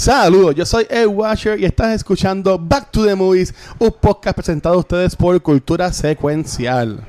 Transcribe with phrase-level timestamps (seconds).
[0.00, 4.76] Saludos, yo soy Ed Washer y estás escuchando Back to the Movies, un podcast presentado
[4.76, 7.06] a ustedes por Cultura Secuencial.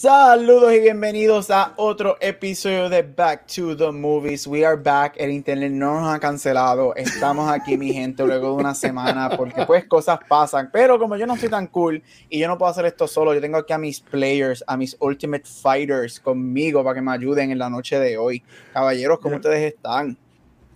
[0.00, 4.46] Saludos y bienvenidos a otro episodio de Back to the Movies.
[4.46, 5.14] We are back.
[5.16, 6.94] El internet no nos ha cancelado.
[6.94, 10.70] Estamos aquí, mi gente, luego de una semana, porque pues cosas pasan.
[10.72, 13.40] Pero como yo no soy tan cool y yo no puedo hacer esto solo, yo
[13.40, 17.58] tengo aquí a mis players, a mis Ultimate Fighters conmigo para que me ayuden en
[17.58, 18.44] la noche de hoy.
[18.72, 20.16] Caballeros, ¿cómo ustedes están?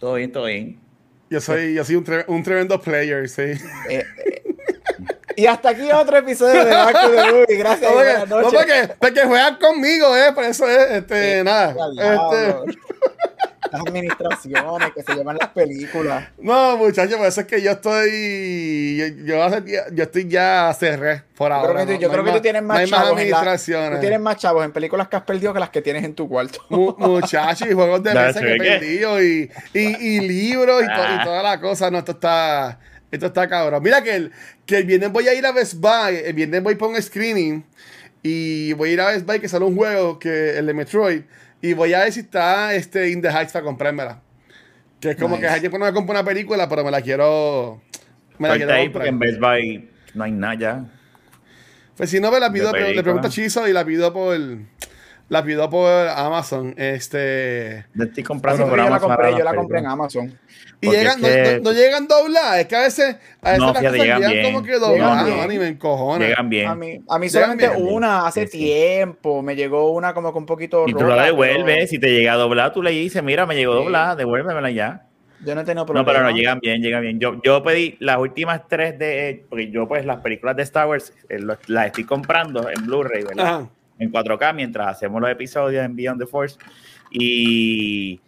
[0.01, 0.81] Todo bien, todo bien.
[1.31, 3.43] Yo soy, yo soy un, tre- un tremendo player, sí.
[3.43, 4.42] Eh, eh,
[5.37, 7.47] y hasta aquí otro episodio de Back to the Movies.
[7.59, 8.59] Gracias No, porque, buenas no, noches.
[8.59, 10.33] porque, porque juegan conmigo, ¿eh?
[10.35, 11.75] Por eso es, este, Eh, nada.
[11.93, 12.79] Este,
[13.71, 16.29] Las administraciones que se llaman las películas.
[16.39, 18.97] no, muchachos, por eso es que yo estoy.
[18.99, 21.73] Yo, yo, hace tie- yo estoy ya cerré por Yo ahora.
[21.73, 23.31] creo que, tú, no- yo no creo que tú tienes más hay más chavos en
[23.31, 23.91] la- administraciones.
[23.95, 26.29] tú tienes más chavos en películas que has perdido que las que tienes en tu
[26.29, 26.59] cuarto.
[26.69, 30.87] Mu- muchachos y juegos de mesa ¿se que he perdido y, y, y libros y,
[30.87, 31.23] to- y Ah.
[31.25, 31.91] toda la cosa.
[31.91, 32.79] No, esto está,
[33.11, 33.83] esto está cabrón.
[33.83, 34.33] Mira que el,
[34.73, 37.63] que el viernes voy a ir a Best Buy, el viernes voy por un screening
[38.23, 41.23] y voy a ir a Best Buy que sale un juego, que el de Metroid,
[41.61, 44.23] y voy a ver si está este In the Heights para comprármela.
[44.99, 45.61] Que es como Nice.
[45.61, 47.83] que no me compro una película, pero me la quiero...
[48.39, 48.93] Me la quiero ahí comprar.
[48.93, 50.85] porque en Best Buy no hay nada ya.
[51.97, 54.39] Pues si no me la pido, le pregunto a Chizo y la pido por...
[55.33, 56.75] La pido por Amazon.
[56.77, 57.87] Este...
[57.95, 59.87] Yo estoy Yo comprando por la Amazon compré, ahora yo la las compré en.
[59.87, 60.39] Amazon.
[60.83, 63.59] Y llegan, es que- no, no- no llegan dobladas, es que a veces, a veces
[63.61, 64.45] No, las fíjate, llegan llegan bien.
[64.45, 65.37] como que Llegan dobladas, bien.
[65.39, 65.43] no,
[66.19, 66.19] me.
[66.27, 66.69] Llegan bien.
[66.69, 67.95] A mí, a mí Llegan solamente bien.
[67.95, 68.59] una hace Sí, sí.
[68.59, 69.43] tiempo.
[69.43, 72.35] Me llegó una como que un poquito Y tú la pero devuelves, si te llega
[72.35, 73.85] a doblar, tú le dices, mira, me llegó Sí.
[73.85, 75.07] doblada, devuélvemela ya.
[75.45, 76.13] Yo no he tenido No, problema.
[76.13, 77.19] pero no, llegan bien, llegan bien.
[77.19, 81.15] Yo, yo pedí las últimas tres de, porque yo pues las películas de Star Wars
[81.31, 81.39] eh,
[81.69, 83.47] las estoy comprando en Blu-ray, ¿verdad?
[83.47, 83.69] Ajá.
[84.03, 86.57] En 4K mientras hacemos los episodios en Beyond the Force.
[87.11, 88.21] Y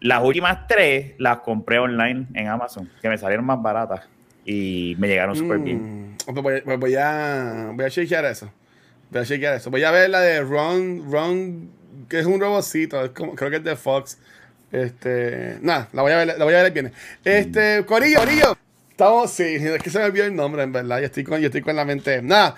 [0.00, 4.08] las últimas tres las compré online en Amazon, que me salieron más baratas
[4.44, 6.12] y me llegaron súper bien.
[6.12, 8.50] Mm, pues voy, pues voy a, voy a chequear eso.
[9.10, 9.70] Voy a chequear eso.
[9.70, 11.70] Voy a ver la de Ron, Ron,
[12.08, 14.18] que es un robocito, es como- creo que es de Fox.
[14.70, 16.92] Este, nada, la voy a ver, la voy a ver el viernes.
[17.24, 18.56] Este, Corillo, Corillo.
[18.90, 20.98] Estamos, sí, es que se me olvidó el nombre, en verdad.
[20.98, 22.20] Yo estoy con, yo estoy con la mente.
[22.20, 22.56] Nada.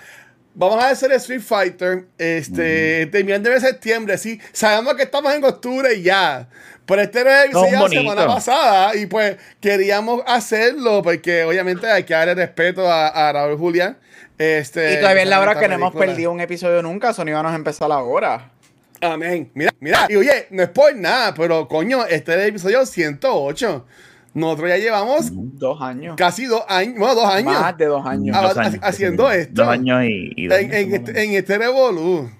[0.53, 2.05] Vamos a hacer Street Fighter.
[2.17, 4.39] Este, terminando de septiembre, sí.
[4.51, 6.49] Sabemos que estamos en octubre y ya.
[6.85, 8.95] Pero este era el la semana pasada.
[8.95, 11.01] Y pues queríamos hacerlo.
[11.03, 13.97] Porque obviamente hay que darle respeto a, a Raúl Julián.
[14.37, 16.07] Este, Y todavía es la hora que no hemos película.
[16.07, 17.13] perdido un episodio nunca.
[17.13, 18.51] Sony íbamos a empezar ahora.
[18.99, 19.49] Amén.
[19.53, 20.07] Mira, mira.
[20.09, 23.85] Y oye, no es por nada, pero coño, este es el episodio 108.
[24.33, 26.15] Nosotros ya llevamos Dos años.
[26.17, 27.53] casi dos años, bueno, dos años.
[27.59, 28.41] Más de dos años.
[28.41, 29.37] Dos ha- años, haciendo sí.
[29.39, 29.53] esto.
[29.63, 32.31] Dos años y, y dos en, en años, este, en este revolú.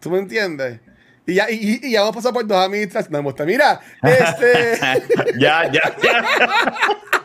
[0.00, 0.80] ¿Tú me entiendes?
[1.26, 3.10] Y ya, y, y- ya hemos pasado por dos administraciones.
[3.10, 3.44] Me gusta.
[3.46, 4.78] Mira, este.
[5.38, 6.24] ya, ya, ya.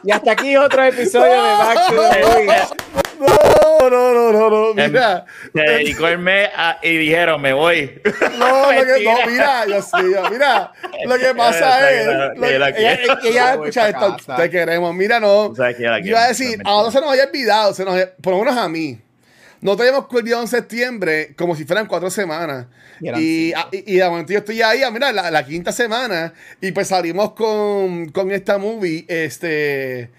[0.03, 2.97] Y hasta aquí otro episodio de Back to the.
[3.19, 4.73] no, no, no, no, no.
[4.73, 5.25] Mira.
[5.53, 8.01] Se dedicó el mes a- y dijeron, me voy.
[8.37, 10.71] No, lo que, no, mira, yo sí, yo- mira,
[11.05, 12.45] lo que pasa es, lo-
[12.79, 15.53] ella, ella escucha esto, te queremos, mira, no,
[15.99, 16.69] yo iba a decir, realmente.
[16.69, 18.99] a nosotros se nos había olvidado, se nos, por lo menos a mí,
[19.61, 22.67] no teníamos olvidado en septiembre como si fueran cuatro semanas,
[23.01, 25.71] Y y, a- y, y de momento yo estoy ahí, ah, mira, la, la quinta
[25.71, 30.09] semana, y pues salimos con, con esta movie, este...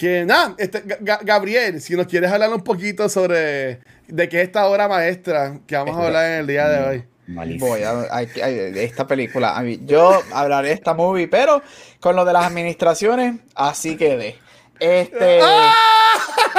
[0.00, 4.40] Que nada, este, Ga- Ga- Gabriel, si nos quieres hablar un poquito sobre de qué
[4.40, 7.04] es esta obra maestra que vamos a hablar en el día de hoy.
[7.26, 7.66] Malísimo.
[7.66, 9.54] Voy a, de esta película.
[9.58, 11.60] A mí- yo hablaré de esta movie, pero
[12.00, 14.38] con lo de las administraciones, así quedé.
[14.78, 15.40] Este.
[15.42, 15.74] ¡Ah!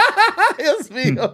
[0.59, 1.33] Dios mío.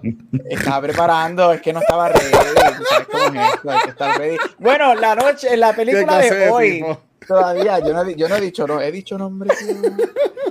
[0.49, 2.31] Estaba preparando, es que no estaba ready.
[2.77, 4.37] tú sabes cómo es esto, hay que estar ready.
[4.59, 7.01] Bueno, la noche, en la película de de hoy, tipo?
[7.27, 9.49] Todavía, yo no, yo no he dicho no, he dicho nombre.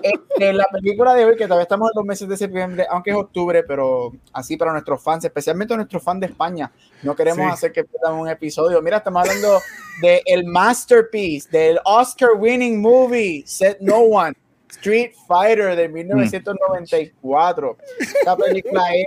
[0.03, 3.11] Este, en la película de hoy, que todavía estamos en los meses de septiembre, aunque
[3.11, 6.71] es octubre, pero así para nuestros fans, especialmente nuestros fans de España,
[7.03, 7.53] no queremos Sí.
[7.53, 8.81] hacer que pierdan un episodio.
[8.83, 9.59] Mira, estamos hablando
[10.03, 14.35] de el masterpiece, del Oscar winning movie, Set No One.
[14.69, 17.77] Street Fighter de 1994.
[17.99, 19.07] Esta película es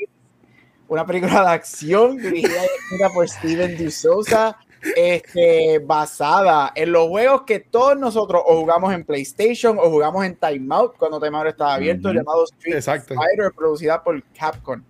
[0.87, 4.57] una película de acción dirigida y escrita por Steven D'Souza,
[4.95, 10.35] este, basada en los juegos que todos nosotros o jugamos en PlayStation o jugamos en
[10.35, 13.15] Time Out cuando Time Out estaba abierto, llamado Street Exacto.
[13.15, 14.81] Fighter, producida por Capcom.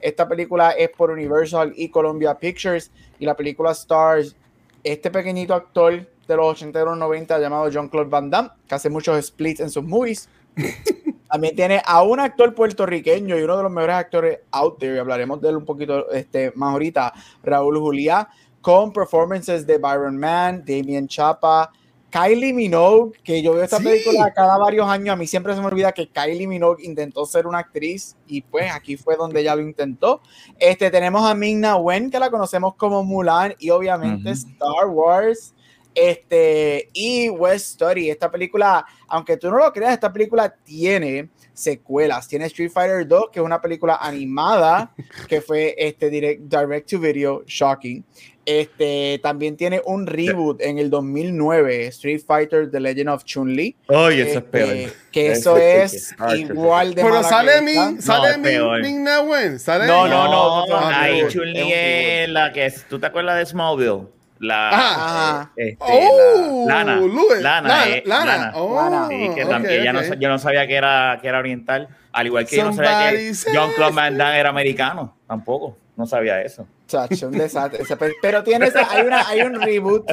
[0.00, 4.36] Esta película es por Universal y Columbia Pictures y la película stars
[4.84, 8.74] este pequeñito actor de los 80 y los 90 llamado John Claude Van Damme, que
[8.74, 10.28] hace muchos splits en sus movies.
[11.30, 14.98] También tiene a un actor puertorriqueño y uno de los mejores actores out there, y
[14.98, 17.12] hablaremos de él un poquito este, más ahorita,
[17.42, 18.28] Raúl Juliá,
[18.68, 21.72] con performances de Byron Mann, Damien Chapa,
[22.10, 23.84] Kylie Minogue, que yo veo esta Sí.
[23.84, 27.46] película cada varios años, a mí siempre se me olvida que Kylie Minogue intentó ser
[27.46, 30.20] una actriz y pues aquí fue donde ella lo intentó.
[30.58, 34.28] Este, tenemos a Ming-Na Wen, que la conocemos como Mulan y obviamente.
[34.32, 35.54] Star Wars.
[36.00, 42.28] Este, y West Story, esta película, aunque tú no lo creas, esta película tiene secuelas.
[42.28, 44.94] Tiene Street Fighter 2, que es una película animada,
[45.26, 48.04] que fue este direct, direct to video, shocking.
[48.46, 53.76] Este, también tiene un reboot en el 2009, Street Fighter The Legend of Chun-Li.
[53.88, 54.92] Oye, eso es Este, peor.
[55.12, 57.60] que Eso es igual de Pero sale.
[57.60, 62.52] Min, sale Min, sale No, no, no, no, ahí no, Chun-Li es un es la
[62.52, 62.86] que es.
[62.88, 64.17] ¿Tú te acuerdas de Smallville?
[64.40, 64.68] La.
[64.70, 65.52] Ajá.
[65.56, 67.00] Este, Oh, la- Lana.
[67.00, 67.68] Lue- Lana.
[67.68, 68.24] Lana, eh, Lana.
[68.36, 68.52] Lana.
[68.54, 69.08] Oh.
[69.08, 70.04] Sí, que también ella no ok.
[70.06, 71.88] sa- yo no sabía que era, que era oriental.
[72.12, 75.16] Al igual que yo no sabía Somebody que John Claude Van Damme era americano.
[75.26, 75.76] Tampoco.
[75.96, 76.66] No sabía eso.
[76.86, 77.80] Chacho, un desastre.
[78.22, 80.10] Pero tiene hay, una, hay un reboot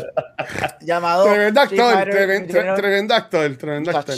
[0.81, 4.15] llamado Tremendo actor, Fighter tremen- tre- Legend- tremendo actor, tremendo actor.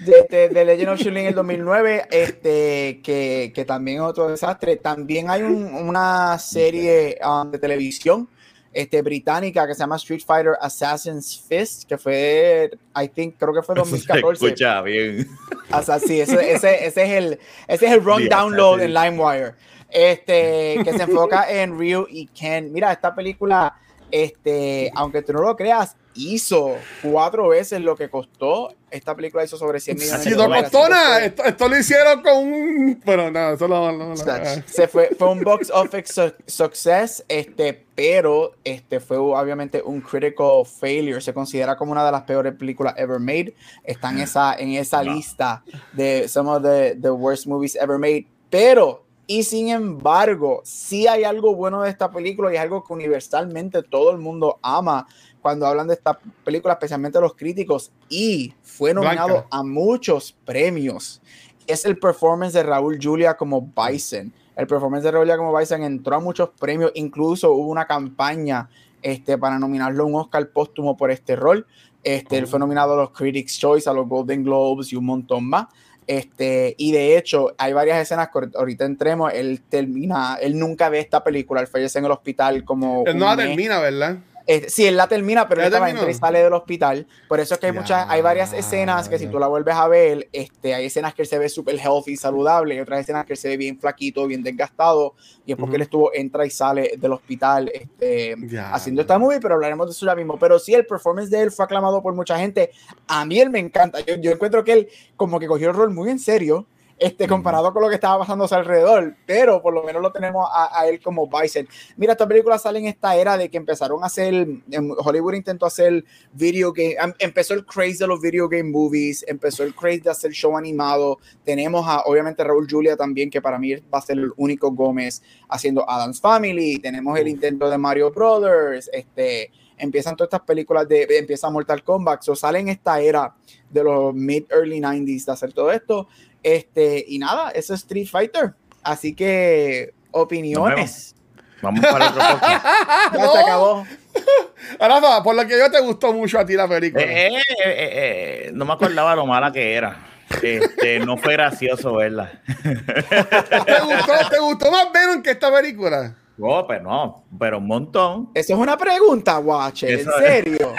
[0.00, 4.28] de, de- de Legend of Chun-Li en el 2009, este, que, que también es otro
[4.28, 4.76] desastre.
[4.76, 8.28] También hay un- una serie um, de televisión
[8.74, 13.62] este, británica que se llama Street Fighter Assassin's Fist, que fue, I think, creo que
[13.62, 14.46] fue Eso se 2014.
[14.46, 15.28] escucha bien.
[15.72, 17.38] O sea, sí, ese, ese, ese es el,
[17.68, 18.92] ese es el run Sí, download en.
[18.92, 19.54] LimeWire.
[19.88, 22.72] Este, que se enfoca en Ryu y Ken.
[22.72, 23.76] Mira, esta película,
[24.10, 28.74] este, aunque tú no lo creas, hizo cuatro veces lo que costó.
[28.90, 32.22] Esta película hizo sobre 100 millones Si de no nada, fue- esto, esto lo hicieron
[32.22, 33.02] con un.
[33.04, 33.90] Pero no, eso lo.
[33.90, 39.00] lo- lo- o sea, se fue, fue un box office su- success, este, pero este
[39.00, 41.20] fue obviamente un critical failure.
[41.20, 43.54] Se considera como una de las peores películas ever made.
[43.82, 45.12] Está en esa, en esa No.
[45.14, 48.26] lista de some of the, the worst movies ever made.
[48.50, 52.92] Pero, y sin embargo, sí hay algo bueno de esta película y es algo que
[52.92, 55.08] universalmente todo el mundo ama
[55.44, 57.92] cuando hablan de esta película, especialmente los críticos.
[58.08, 59.48] Y fue nominado Blanca.
[59.50, 61.20] a muchos premios
[61.66, 64.32] es el performance de Raúl Julia como Bison.
[64.56, 68.70] El performance de Raúl Julia como Bison entró a muchos premios, incluso hubo una campaña
[69.02, 71.66] este, para nominarlo a un Oscar póstumo por este rol.
[72.02, 75.44] Este, Él fue nominado a los Critics' Choice, a los Golden Globes y un montón
[75.44, 75.66] más.
[76.06, 79.30] Este, y de hecho, hay varias escenas que ahorita entremos.
[79.34, 83.04] Él termina, él nunca ve esta película, él fallece en el hospital como.
[83.06, 84.16] Él no la termina, ¿verdad?
[84.46, 87.06] Eh, sí, él la termina, pero ¿Ya él estaba entra y sale del hospital.
[87.28, 89.88] Por eso es que hay muchas, hay varias escenas que si tú la vuelves a
[89.88, 93.32] ver, este, hay escenas que él se ve súper healthy, saludable, y otras escenas que
[93.32, 95.14] él se ve bien flaquito, bien desgastado,
[95.46, 98.74] y es porque él estuvo, entra y sale del hospital, este, Ya.
[98.74, 100.38] haciendo esta movie, pero hablaremos de eso ya mismo.
[100.38, 102.70] Pero sí, el performance de él fue aclamado por mucha gente.
[103.06, 104.00] A mí él me encanta.
[104.00, 106.66] Yo, yo encuentro que él como que cogió el rol muy en serio.
[106.96, 110.12] Este, comparado con lo que estaba pasando a su alrededor, pero por lo menos lo
[110.12, 111.66] tenemos a, a él como Bison.
[111.96, 115.66] Mira, esta película sale en esta era de que empezaron a hacer, en Hollywood intentó
[115.66, 120.00] hacer video game, em- empezó el craze de los video game movies, empezó el craze
[120.02, 124.00] de hacer show animado, tenemos a, obviamente, Raúl Julia también, que para mí va a
[124.00, 130.14] ser el único Gómez haciendo Adam's Family, tenemos el intento de Mario Brothers, este, empiezan
[130.14, 133.34] todas estas películas de, empieza Mortal Kombat, o sale en esta era
[133.68, 136.06] de los mid-early 90s de hacer todo esto,
[136.44, 141.16] este, y nada, eso es Street Fighter, así que opiniones.
[141.62, 142.64] Vamos para otro podcast.
[143.14, 143.32] Ya No.
[143.32, 143.86] se acabó.
[144.78, 147.02] Ahora, no, por lo que yo te gustó mucho a ti la película.
[147.04, 150.06] Eh, eh, eh, eh, eh, no me acordaba lo mala que era.
[150.42, 152.30] Este, no fue gracioso verla.
[152.62, 156.14] ¿Te, gustó, ¿Te gustó más Venom que esta película?
[156.40, 158.30] Oh, pero no, pero un montón.
[158.34, 160.00] Eso es una pregunta, Watcher.
[160.00, 160.72] ¿En serio?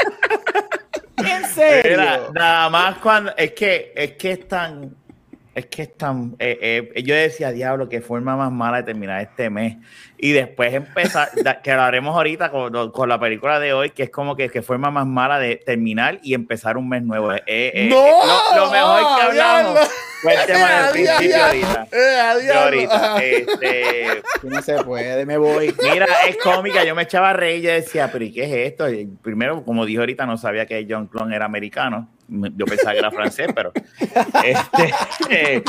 [1.18, 1.98] ¿En serio?
[1.98, 4.96] Mira, nada más cuando es que es que es tan
[5.56, 9.22] es que es tan eh, eh, yo decía diablo qué forma más mala de terminar
[9.22, 9.78] este mes
[10.18, 11.30] y después empezar
[11.64, 14.62] que lo haremos ahorita con, con la película de hoy que es como que, que
[14.62, 17.96] forma más mala de terminar y empezar un mes nuevo Eh, eh, ¡No!
[17.96, 19.80] lo, lo mejor que ¡Ah, hablamos!
[20.26, 25.74] Fue el tema del ¡Eh, principio ahorita Eh, ahorita este no se puede, me voy.
[25.82, 28.90] Mira, es cómica, yo me echaba a reír y decía, pero ¿y qué es esto?
[28.90, 32.10] Y primero, como dijo ahorita, no sabía que John Clone era americano.
[32.28, 33.72] Yo pensaba que era francés, pero.
[34.44, 34.94] Este.
[35.30, 35.64] eh,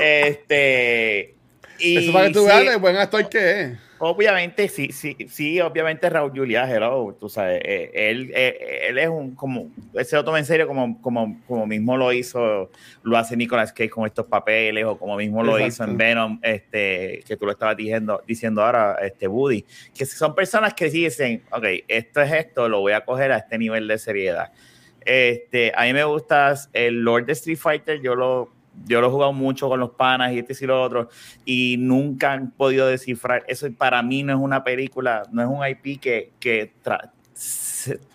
[0.00, 1.34] este.
[1.78, 3.78] Y Eso para que tú sí, veas el buen actor que es.
[4.00, 9.08] Obviamente, sí, sí, sí, obviamente Raúl Juliá, hello, tú sabes, eh, él, eh, él es
[9.08, 12.70] un, como, él se lo toma en serio como, como, como mismo lo hizo,
[13.02, 17.22] lo hace Nicolas Cage con estos papeles, o como mismo lo hizo en Venom, este,
[17.26, 19.64] que tú lo estabas diciendo, diciendo ahora, este, Woody,
[19.96, 23.36] que son personas que sí dicen, ok, esto es esto, lo voy a coger a
[23.36, 24.50] este nivel de seriedad.
[25.04, 28.50] Este, a mí me gusta el Lord de Street Fighter, yo lo,
[28.86, 31.08] yo lo he jugado mucho con los panas y este y lo otro,
[31.44, 33.44] y nunca han podido descifrar.
[33.48, 36.72] Eso para mí no es una película, no es un IP que, que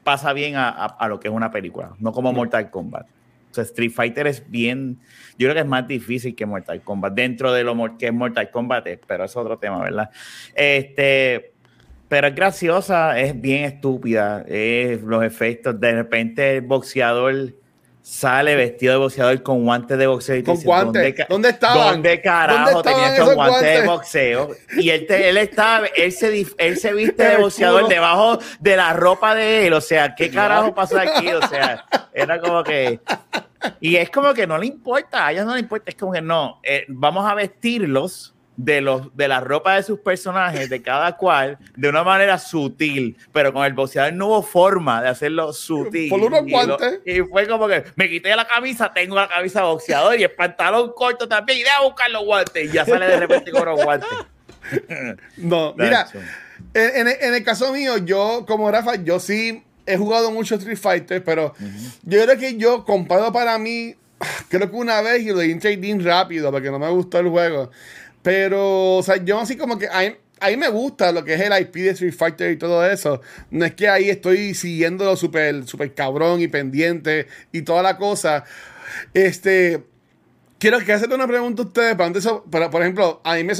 [0.03, 3.07] pasa bien a, a, lo que es una película, no como Mortal Kombat.
[3.51, 5.00] O sea, Street Fighter es bien,
[5.38, 8.51] yo creo que es más difícil que Mortal Kombat, dentro de lo que es Mortal
[8.51, 10.10] Kombat, pero es otro tema, ¿verdad?
[10.53, 11.53] Este,
[12.07, 17.55] pero es graciosa, es bien estúpida, es los efectos, de repente el boxeador
[18.05, 20.35] sale vestido de boxeador con guantes de boxeo.
[20.35, 21.15] Y con guantes.
[21.27, 21.93] ¿Dónde, estaban?
[21.93, 24.50] ¿Dónde carajo tenía esos guantes, de boxeo?
[24.77, 29.33] Y él, él, estaba, él, se, él se viste de boxeador debajo de la ropa
[29.33, 29.74] de él.
[29.74, 31.29] O sea, ¿qué carajo pasó aquí?
[31.29, 31.83] O sea,
[32.13, 33.00] era como que.
[33.79, 35.89] Y es como que no le importa, a ella no le importa.
[35.89, 40.00] Es como que no, eh, vamos a vestirlos de, los, de la ropa de sus
[40.00, 45.01] personajes, de cada cual, de una manera sutil, pero con el boxeador no hubo forma
[45.01, 46.09] de hacerlo sutil.
[46.09, 47.00] Por unos guantes.
[47.05, 50.93] Y, fue como que me quité la camisa, tengo la camisa boxeador y el pantalón
[50.95, 54.09] corto también, y a buscar los guantes, y ya sale de repente con los guantes.
[55.38, 56.07] no, mira,
[56.74, 61.24] en, en, el caso mío, yo como Rafa, yo sí he jugado mucho Street Fighter,
[61.24, 61.53] pero
[62.03, 63.95] yo creo que yo comparo para mí,
[64.50, 67.29] creo que una vez y lo di en trading rápido porque no me gustó el
[67.29, 67.71] juego.
[68.25, 70.00] Pero, o sea, yo así como que a
[70.50, 73.22] mí, me gusta lo que es el IP de Street Fighter y todo eso.
[73.51, 78.44] No es que ahí estoy siguiéndolo súper super cabrón y pendiente y toda la cosa.
[79.13, 79.84] Este,
[80.58, 81.94] quiero que hacerte una pregunta a ustedes.
[81.94, 83.53] Para antes, pero, por ejemplo, a mí me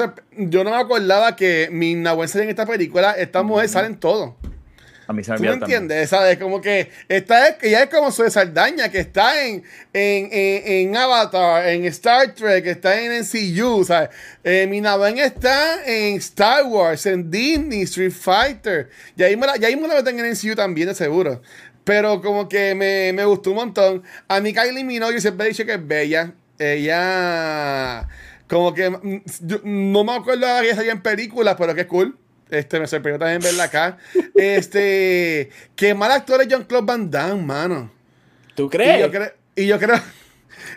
[0.50, 4.34] yo no me acordaba que mi Nahuense en esta película, estas mujeres salen todos.
[5.08, 6.10] A mí se me ¿Tú me entiendes?
[6.10, 6.38] ¿Sabes?
[6.38, 11.68] Como que esta es, ya es como su Saldaña, que está en, en, en, Avatar,
[11.68, 14.10] en Star Trek, está en NCU, ¿sabes?
[14.44, 18.90] Eh, Minaben está en Star Wars, en Disney, Street Fighter.
[19.16, 21.42] Y ahí me la, ya ahí me la meten en NCU también, de seguro.
[21.84, 24.04] Pero como que me, me gustó un montón.
[24.28, 26.34] A mí Kylie Minogue siempre he dicho que es bella.
[26.58, 28.08] Ella...
[28.48, 28.90] Como que...
[28.90, 29.22] Mm,
[29.64, 32.18] no me acuerdo de que ella salía en películas, pero que es cool.
[32.50, 33.98] Este, me sorprendió también verla acá.
[34.36, 37.92] Este, qué mal actor es John Claude Van Damme, mano.
[38.56, 39.00] ¿Tú crees?
[39.00, 39.22] Y yo,
[39.56, 40.02] y yo creo.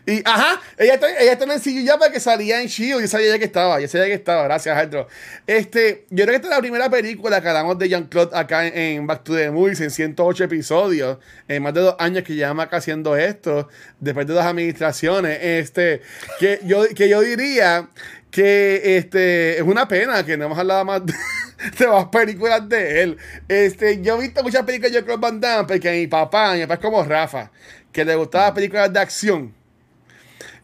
[0.07, 3.03] Y, ajá, ella está, ella está en el sitio ya para que salía en Shield.
[3.03, 5.09] Yo sabía ya que estaba, yo sabía que estaba, gracias, Aldro.
[5.47, 9.07] Este, yo creo que esta es la primera película que hablamos de Jean-Claude acá en,
[9.07, 12.79] Back to the Movies en 108 episodios, en más de dos años que llevamos acá
[12.79, 13.69] haciendo esto,
[14.01, 15.39] después de dos administraciones.
[15.43, 16.03] Este,
[16.39, 17.89] que yo, que yo diría
[18.31, 21.15] que este, es una pena que no hemos hablado más de
[21.79, 23.19] de más películas de él.
[23.49, 26.75] Este, yo he visto muchas películas de Claude Van Damme porque mi papá, mi papá
[26.75, 27.51] es como Rafa,
[27.93, 29.55] que le gustaban películas de acción.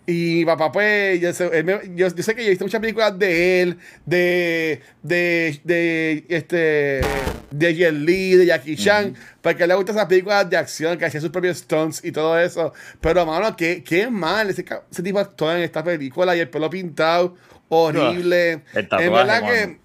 [0.06, 3.78] Y papá, pues, yo sé, yo, sé que yo he visto muchas películas de él,
[4.04, 7.00] de, de, de, este,
[7.50, 11.22] de Jet Li, de Jackie Chan, porque le gustan esas películas de acción que hacía
[11.22, 12.74] sus propios stunts y todo eso.
[13.00, 16.68] Pero, mano, qué, qué mal ese, ese tipo actúa en esta película y el pelo
[16.68, 17.36] pintado,
[17.68, 18.62] horrible.
[18.74, 19.83] en verdad que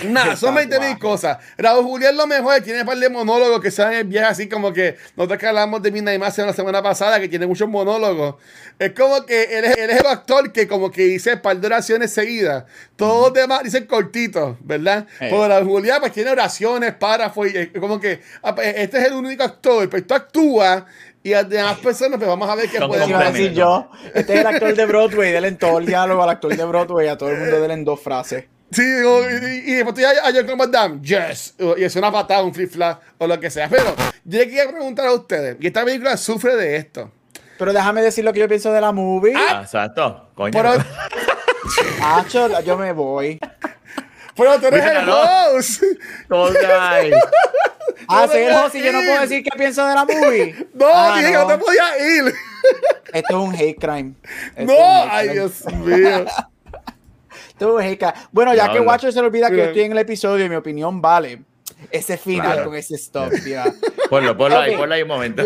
[0.08, 1.38] Nada, son 20 mil cosas.
[1.58, 4.96] Raúl Julián lo mejor, tiene un par de monólogos que salen bien así como que
[5.16, 8.36] nosotros que hablamos de Midnight Mass la semana pasada, que tiene muchos monólogos.
[8.78, 12.12] Es como que él es, el actor que como que dice un par de oraciones
[12.12, 12.64] seguidas.
[12.96, 15.06] Todos los demás dicen cortitos, ¿verdad?
[15.18, 19.12] Pero Raúl Julián pues tiene oraciones, párrafos, y como que ah, pues, este es el
[19.14, 20.86] único actor, pero tú actúa
[21.22, 23.90] y a demás personas, pues vamos a ver qué podemos decir yo.
[24.14, 27.08] Este es el actor de Broadway, denle en todo el diálogo al actor de Broadway,
[27.08, 28.44] a todo el mundo denle en dos frases.
[28.72, 32.54] Sí, y, y, después tú a John Van Damme, yes, y es una patada, un
[32.54, 33.68] flip flap o lo que sea.
[33.68, 37.10] Pero yo le quería preguntar a ustedes, y esta película sufre de esto.
[37.58, 39.34] Pero déjame decir lo que yo pienso de la movie.
[39.36, 40.52] Ah, exacto, coño.
[40.52, 40.74] Pero,
[42.64, 43.38] yo me voy.
[44.36, 45.82] Pero tú eres el host.
[48.08, 50.68] ah, soy el host y yo no puedo decir qué pienso de la movie.
[50.72, 52.34] No, ah, dije que no te podía ir.
[53.12, 54.14] Esto es un hate crime.
[54.56, 56.24] no, ay, Dios mío.
[58.32, 60.56] Bueno, ya que Watcher se le olvida que yo estoy en el episodio y mi
[60.56, 61.42] opinión vale.
[61.90, 63.62] Ese final con ese stop, tío.
[64.10, 65.44] Ponlo, ponlo ahí, ponlo ahí un momento.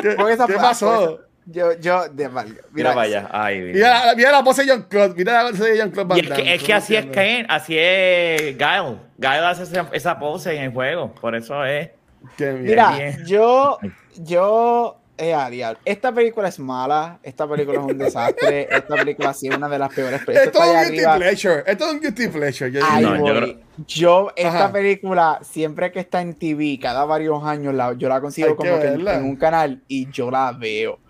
[0.00, 1.20] ¿Qué, ¿Qué pasó?
[1.50, 2.60] Yo, yo, de mal.
[2.72, 3.28] Mira, vaya.
[3.32, 4.12] Ay, mira.
[4.14, 5.14] Mira, la, pose de John Claude.
[5.14, 6.20] Mira la pose de John Claude.
[6.20, 8.98] es que, es que así es Kane, así es Guile.
[9.16, 11.14] Guile hace esa, esa, pose en el juego.
[11.14, 11.90] Por eso es.
[12.38, 13.78] mira, yo,
[14.16, 19.56] yo eh, esta película es mala, esta película es un desastre, esta película sí es
[19.56, 20.46] una de las peores películas.
[20.46, 22.70] Esto es un guilty pleasure, esto es un guilty pleasure.
[22.70, 23.46] Yo, no,
[23.86, 28.54] yo, esta película, siempre que está en TV, cada varios años, la, yo la consigo
[28.54, 31.00] como que en, un canal y yo la veo.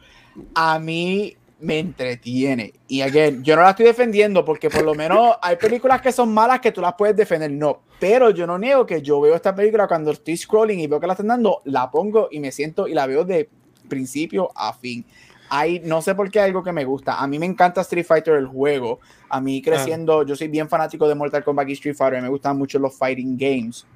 [0.55, 2.73] A mí me entretiene.
[2.87, 6.33] Y again, yo no la estoy defendiendo porque por lo menos hay películas que son
[6.33, 7.83] malas que tú las puedes defender, no.
[8.00, 11.07] Pero yo no niego que yo veo esta película cuando estoy scrolling y veo que
[11.07, 13.50] la están dando, la pongo y me siento y la veo de
[13.88, 15.04] principio a fin.
[15.50, 17.21] hay, no sé por qué algo que me gusta.
[17.21, 19.00] A mí me encanta Street Fighter el juego.
[19.28, 22.23] A mí creciendo, yo soy bien fanático de Mortal Kombat y Street Fighter.
[22.23, 23.87] Me gustan mucho los fighting games.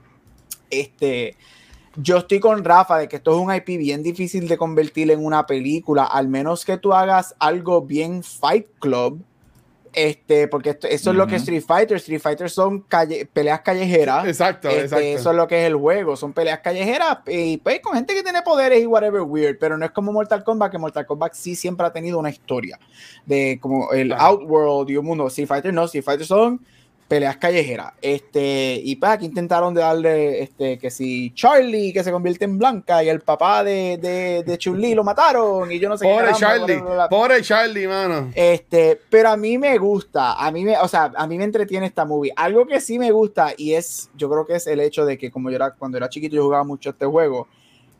[0.70, 1.36] Este,
[1.96, 5.24] yo estoy con Rafa de que esto es un IP bien difícil de convertir en
[5.24, 9.22] una película, al menos que tú hagas algo bien Fight Club
[9.94, 11.96] este, porque esto, eso es lo que es Street Fighter.
[11.98, 14.26] Street Fighter son calle, peleas callejeras.
[14.26, 15.04] Exacto, Este, exacto.
[15.04, 16.16] Eso es lo que es el juego.
[16.16, 19.58] Son peleas callejeras y pues con gente que tiene poderes y whatever weird.
[19.58, 22.78] Pero no es como Mortal Kombat, que Mortal Kombat sí siempre ha tenido una historia.
[23.26, 24.22] De como el Claro.
[24.22, 25.26] Outworld y un mundo.
[25.28, 25.84] Street Fighter no.
[25.84, 26.60] Street Fighter son
[27.08, 27.92] peleas callejeras.
[28.00, 32.56] Este, y pues aquí intentaron de darle este, que si Charlie que se convierte en
[32.56, 36.10] blanca y el papá de, de, de Chun-Li lo mataron y yo no sé qué
[36.10, 37.08] Pobre caramba, Charlie, bla, bla, bla.
[37.10, 38.30] pobre Charlie, mano.
[38.34, 41.84] Este, pero a mí me gusta, a mí me, o sea, a mí me entretiene
[41.86, 42.32] esta movie.
[42.34, 45.30] Algo que sí me gusta y es, yo creo que es el hecho de que
[45.30, 47.46] como yo era, cuando era chiquito yo jugaba mucho este juego,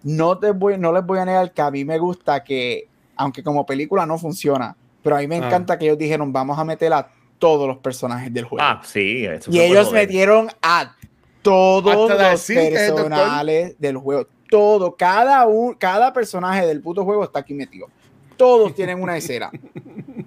[0.05, 3.43] no te voy, no les voy a negar que a mí me gusta que, aunque
[3.43, 5.47] como película no funciona, pero a mí me Ah.
[5.49, 7.09] encanta que ellos dijeron, vamos a meter a
[7.43, 8.65] todos los personajes del juego.
[8.65, 9.25] Ah, sí.
[9.27, 10.95] eso y ellos metieron a
[11.43, 14.29] todos Hasta los doctor- personajes del juego.
[14.49, 17.89] Todo, cada, un, cada personaje del puto juego está aquí metido.
[18.37, 19.51] Todos tienen una escena.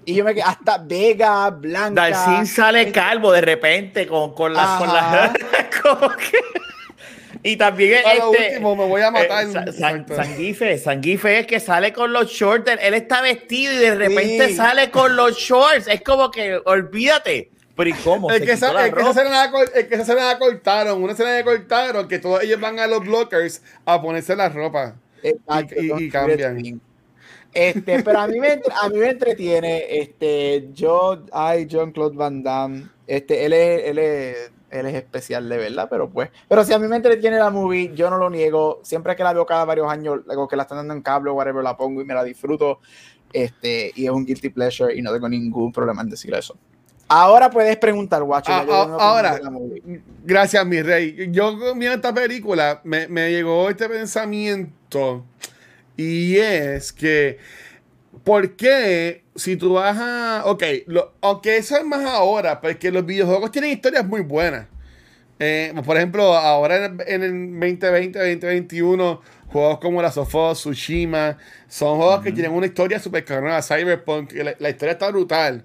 [0.04, 2.10] Y yo me quedé, hasta Vega, Blanca.
[2.10, 4.78] Dalcin sale calvo de repente con, con las.
[4.78, 4.90] Con
[6.18, 6.65] que-
[7.46, 9.46] y también A lo este, último, me voy a matar.
[9.46, 13.76] eh, Sa- San- Sanguife, Sanguife es que sale con los shorts, él, está vestido y
[13.76, 14.54] de repente Sí.
[14.56, 15.88] sale con los shorts.
[15.88, 17.50] Es como que olvídate.
[17.76, 18.30] Pero ¿y cómo?
[18.30, 21.02] El Se que, esa, la el, que escena la, el que esa escena la cortaron,
[21.02, 24.96] una escena que cortaron, que todos ellos van a los blockers a ponerse la ropa.
[25.22, 26.80] Exacto, y- cambian.
[27.52, 32.42] Este, pero a mí me, a mí me entretiene, este, yo, ay, John Claude Van
[32.42, 36.72] Damme, este, él es, él es, él es especial de verdad, pero pues, pero si
[36.72, 39.64] a mí me entretiene la movie, yo no lo niego, siempre que la veo cada
[39.64, 42.14] varios años, o que la están dando en cable o whatever, la pongo y me
[42.14, 42.80] la disfruto,
[43.32, 46.56] este, y es un guilty pleasure y no tengo ningún problema en decir eso.
[47.08, 48.50] Ahora puedes preguntar, guacho.
[48.52, 49.40] Ah, ah, ahora,
[50.24, 51.28] gracias, mi rey.
[51.30, 55.24] Yo viendo esta película, me, me llegó este pensamiento
[55.96, 57.38] y es que,
[58.24, 60.42] ¿por qué si tú vas a...
[60.46, 64.66] Ok, lo- aunque eso es más ahora, porque los videojuegos tienen historias muy buenas.
[65.38, 71.36] Eh, por ejemplo, ahora en el, en el 2020, 2021, juegos como la Sofo, Tsushima,
[71.68, 75.64] son juegos que tienen una historia súper cabrona, Cyberpunk, la historia está brutal.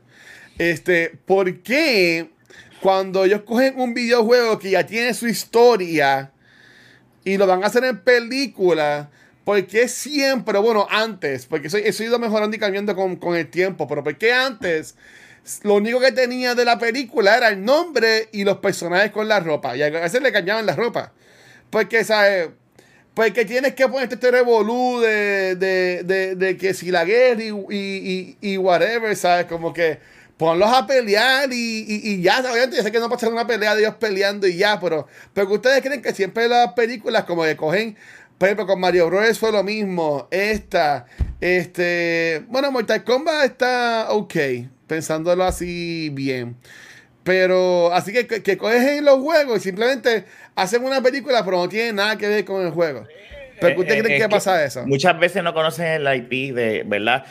[0.58, 2.32] Este, ¿por qué
[2.82, 6.32] cuando ellos cogen un videojuego que ya tiene su historia
[7.24, 9.10] y lo van a hacer en película?
[9.44, 13.50] ¿Por qué siempre, bueno, antes, porque eso, ha ido mejorando y cambiando con, con el
[13.50, 14.96] tiempo, pero ¿por qué antes
[15.64, 19.40] lo único que tenía de la película era el nombre y los personajes con la
[19.40, 19.76] ropa?
[19.76, 21.12] Y a veces le cambiaban la ropa.
[21.72, 22.50] Porque, ¿sabes?
[23.16, 27.50] Porque tienes que ponerte este revolú de, de, de, de que si la guerra y,
[27.50, 29.48] y, y, y whatever, ¿sabes?
[29.48, 30.00] Como que
[30.42, 33.96] ponlos a pelear y, ya, obviamente, yo sé que no pasa una pelea de ellos
[34.00, 37.96] peleando y ya, pero, pero ustedes creen que siempre las películas como que cogen,
[38.42, 39.38] por ejemplo, con Mario Bros.
[39.38, 41.06] fue lo mismo, esta,
[41.40, 44.34] este, bueno, Mortal Kombat está ok,
[44.88, 46.56] pensándolo así bien.
[47.24, 50.26] Pero así que, que, cogen los juegos y simplemente
[50.56, 53.06] hacen una película, pero no tiene nada que ver con el juego.
[53.60, 54.88] ¿Pero que usted Eh, cree que pasa eso?
[54.88, 57.24] Muchas veces no conocen el IP de, ¿verdad?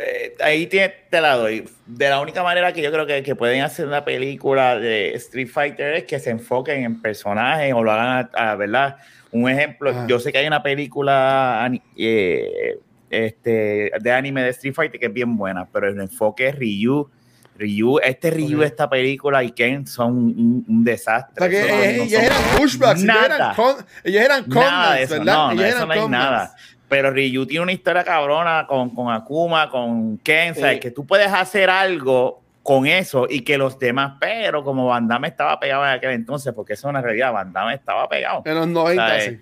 [0.00, 1.68] Eh, ahí tiene, te la doy.
[1.84, 5.48] De la única manera que yo creo que, que pueden hacer una película de Street
[5.48, 8.98] Fighter es que se enfoquen en personajes o lo hagan, a, a, ¿verdad?
[9.30, 12.78] Un ejemplo, yo sé que hay una película eh,
[13.10, 17.08] este, de anime de Street Fighter que es bien buena, pero el enfoque es Ryu.
[17.56, 21.34] Ryu, este Ryu, esta película y Ken son un, un O desastre.
[21.36, 23.54] sea, que no- eh, no ellos eran pushbacks, ellos eran, Nada.
[23.56, 25.34] con, ellos eran Nada eso, ¿verdad?
[25.34, 26.54] no, ellos eso eran no hay nada.
[26.88, 30.54] Pero Ryu tiene una historia cabrona con, con Akuma, con Ken.
[30.54, 30.80] ¿sabes?
[30.80, 35.28] que tú puedes hacer algo con eso y que los demás, pero como Van Damme
[35.28, 38.42] estaba pegado en aquel entonces, porque eso es una realidad, Van Damme estaba pegado.
[38.44, 39.24] En los 90, ¿Sabes?
[39.24, 39.30] sí.
[39.30, 39.36] Eh,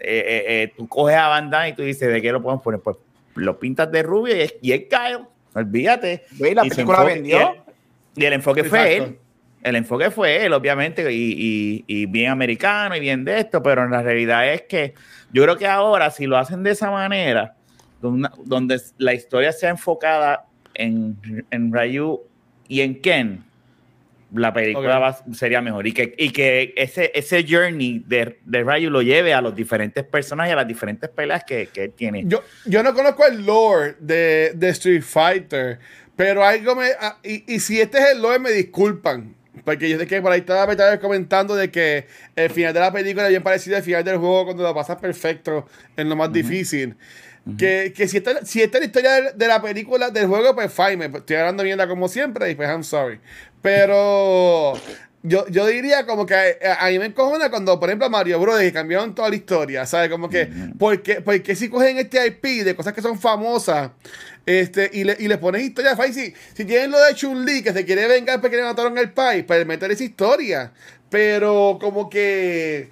[0.00, 2.80] eh, eh, tú coges a Van Damme y tú dices, ¿de qué lo podemos poner?
[2.80, 2.96] Pues
[3.36, 5.20] lo pintas de rubio y es, y es Kyle,
[5.54, 6.24] olvídate.
[6.40, 7.38] Güey, la Y película enfoque- vendió.
[7.38, 7.52] Y el,
[8.16, 9.18] y el enfoque fue él.
[9.62, 13.84] El enfoque fue él, obviamente, y, y- y bien americano y bien de esto, pero
[13.84, 14.94] en la realidad es que
[15.32, 17.54] yo creo que ahora, si lo hacen de esa manera,
[18.02, 21.16] donde, donde la historia sea enfocada en,
[21.52, 22.22] en Ryu
[22.70, 23.44] y en Ken,
[24.32, 25.86] la película va- sería mejor.
[25.88, 30.04] Y que, y que ese, ese journey de, de Ryu lo lleve a los diferentes
[30.04, 32.22] personajes, a las diferentes peleas que, que él tiene.
[32.26, 35.80] Yo, yo no conozco el lore de, de Street Fighter,
[36.14, 36.90] pero algo me.
[37.00, 39.34] ah, y, y si este es el lore, me disculpan.
[39.64, 42.06] Porque yo sé que por ahí estaba estaba comentando de que
[42.36, 44.96] el final de la película es bien parecido al final del juego cuando lo pasas
[44.98, 46.94] perfecto en lo más difícil.
[47.58, 50.54] Que, que si, esta, si esta es la historia de, de la película, del juego,
[50.54, 51.08] pues fine.
[51.08, 53.18] me estoy hablando mierda como siempre y pues I'm sorry.
[53.62, 54.74] Pero
[55.22, 58.40] yo, yo diría como que a, a mí me encojona cuando, por ejemplo, a Mario
[58.40, 58.60] Bros.
[58.60, 60.10] que cambiaron toda la historia, ¿sabes?
[60.10, 60.48] Como que,
[60.78, 63.90] ¿por qué, por qué si cogen este IP de cosas que son famosas
[64.46, 66.12] este, y, le, y le pones historia fine?
[66.12, 69.44] Si, si tienen lo de Chun-Li, que se quiere vengar porque le mataron el país,
[69.46, 70.72] pues meter esa historia.
[71.10, 72.88] Pero como que...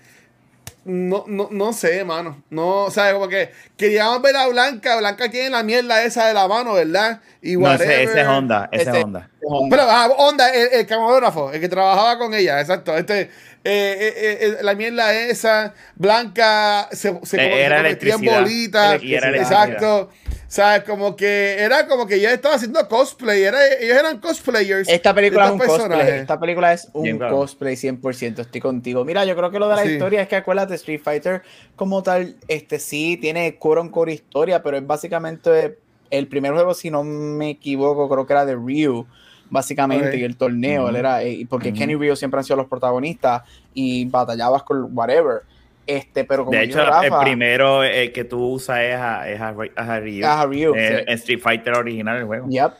[0.84, 2.42] No, no, no sé, mano.
[2.48, 4.96] No, o sea, como que queríamos ver a Blanca.
[4.96, 7.20] Blanca tiene la mierda esa de la mano, ¿verdad?
[7.42, 9.28] Y No, ese, ese es Honda, ese es Honda.
[9.70, 12.96] Pero, ah, Onda, el, el camarógrafo, el que trabajaba con ella, exacto.
[12.96, 13.28] Este, eh,
[13.64, 18.40] eh, eh, la mierda esa, Blanca, se, se, Eh, como- era se convertía en electricidad.
[18.40, 18.96] bolita.
[19.02, 19.64] Y era electricidad.
[19.68, 20.10] Exacto.
[20.48, 23.42] O sea, como que era como que ella estaba haciendo cosplay.
[23.42, 24.88] Era, ellos eran cosplayers.
[24.88, 26.08] Esta película es un cosplay.
[26.20, 27.36] Esta película es un Bien, claro.
[27.36, 28.38] cosplay 100%.
[28.40, 29.04] Estoy contigo.
[29.04, 29.90] Mira, yo creo que lo de la Sí.
[29.92, 31.42] historia es que acuérdate, Street Fighter
[31.76, 35.76] como tal, este sí tiene core on core historia, pero es básicamente
[36.08, 39.06] el primer juego, si no me equivoco, creo que era de Ryu.
[39.50, 41.72] Básicamente, y el torneo, él era, eh, porque.
[41.74, 43.42] Kenny y Ryu siempre han sido los protagonistas
[43.74, 45.42] y batallabas con whatever.
[45.88, 49.48] Este, pero como De hecho, el primero eh, que tú usas es a, es a,
[49.48, 50.26] a Ryu.
[50.26, 51.12] a Ryu, Eh, sí.
[51.14, 52.46] Street Fighter original el juego.
[52.48, 52.72] Yep.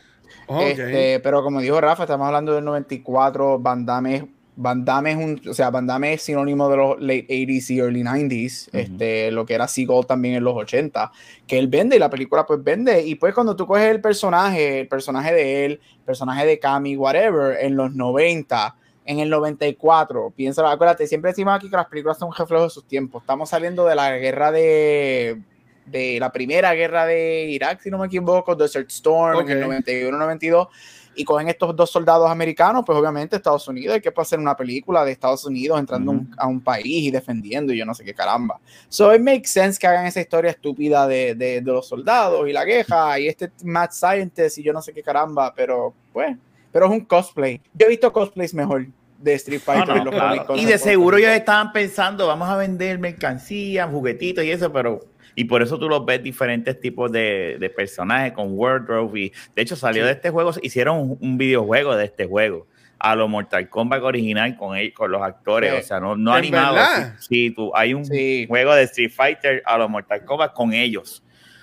[0.47, 0.61] Ok.
[0.62, 3.59] Este, pero como dijo Rafa, estamos hablando del 94.
[3.59, 4.25] Van Damme, es-
[4.61, 7.79] Van Damme es un, o sea, Van Damme es sinónimo de los late 80s y
[7.79, 8.77] early 90s, Ujú.
[8.79, 11.11] este, lo que era Seagull también en los 80,
[11.47, 13.03] que él vende y la película pues vende.
[13.07, 16.97] Y pues cuando tú coges el personaje, el personaje de él, el personaje de Cami,
[16.97, 18.75] whatever, en los 90,
[19.11, 22.71] en el 94, piensa, acuérdate, siempre decimos aquí que las películas son un reflejo de
[22.71, 23.23] sus tiempos.
[23.23, 25.40] Estamos saliendo de la guerra de
[25.87, 29.71] de la primera guerra de Irak, si no me equivoco, Desert Storm en el Ok.
[29.87, 30.68] 91-92,
[31.14, 35.03] y cogen estos dos soldados americanos, pues obviamente Estados Unidos, hay que hacer una película
[35.03, 36.21] de Estados Unidos entrando Ujú.
[36.21, 38.61] un- a un país y defendiendo, y yo no sé qué caramba.
[38.90, 42.53] So it makes sense que hagan esa historia estúpida de, de, de los soldados y
[42.53, 46.37] la queja y este mad scientist y yo no sé qué caramba, pero pues,
[46.71, 47.62] pero es un cosplay.
[47.73, 48.87] Yo he visto cosplays mejor
[49.18, 50.57] de Street Fighter no, los claro.
[50.57, 55.00] Y de seguro ellos estaban pensando, vamos a vender mercancía, juguetitos y eso, pero
[55.35, 59.62] y por eso tú los ves diferentes tipos de, de personajes con wardrobe y de
[59.62, 62.66] hecho salió de este juego, hicieron un, un videojuego de este juego
[63.00, 65.78] a lo Mortal Kombat original con el- con los actores, Sí.
[65.78, 66.76] o sea, no, no ¿En animado.
[67.18, 68.46] Sí, sí, tú, hay un Sí.
[68.48, 71.22] juego de Street Fighter a lo Mortal Kombat con ellos,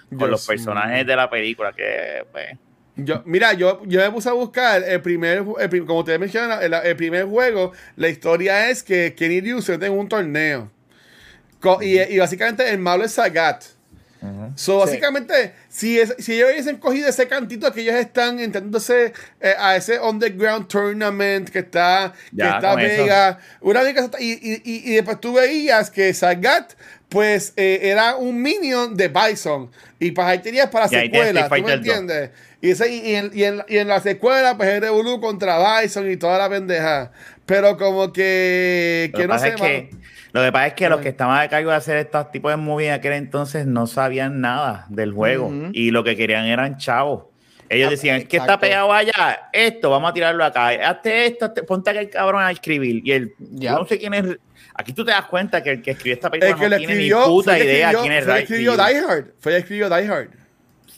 [0.10, 2.58] con Dios los personajes de la película que pues,
[2.98, 6.74] Yo, mira, yo, yo me puse a buscar el primer, el como ustedes mencionan, el,
[6.74, 10.72] el primer juego, la historia es que Kenny Ryu se mete en un torneo.
[11.60, 13.64] Co- y, y básicamente el malo es Sagat.
[14.56, 14.86] So, Sí.
[14.88, 19.76] básicamente, si, es, si ellos hubiesen cogido ese cantito que ellos están intentándose eh, a
[19.76, 23.04] ese underground tournament que está, que Ya, está con eso.
[23.04, 26.74] Vega, una vez que- y, y, y, y después tú veías que Sagat,
[27.08, 29.70] pues eh, era un minion de Bison.
[30.00, 32.30] Y pues ahí tenías para Y ahí tienes secuela, Street ¿tú me Fighter 2.
[32.66, 36.10] Y, ese, y, en, y, en, y en la secuela, pues es Revolu contra Bison
[36.10, 37.12] y toda la pendeja.
[37.46, 39.90] Pero como que, que que, no sé, es que,
[40.32, 42.58] lo que pasa es que los que estaban a cargo de hacer estos tipos de
[42.58, 47.26] movies en aquel entonces no sabían nada del juego y lo que querían eran chavos.
[47.70, 48.62] Ellos Ah, decían, ¿qué está exacto.
[48.62, 49.50] pegado allá?
[49.54, 50.68] Esto, vamos a tirarlo acá.
[50.70, 53.02] Hazte esto, hazte- ponte aquel cabrón a escribir.
[53.04, 53.72] Y Ya.
[53.72, 54.26] yo no sé quién es.
[54.76, 56.94] Aquí tú te das cuenta que el que escribió esta película El que no tiene
[56.94, 58.72] escribió, ni puta que idea escribió, quién es fue el que escribió.
[58.78, 59.26] Die Hard.
[59.40, 60.30] Fue el que escribió Die Hard.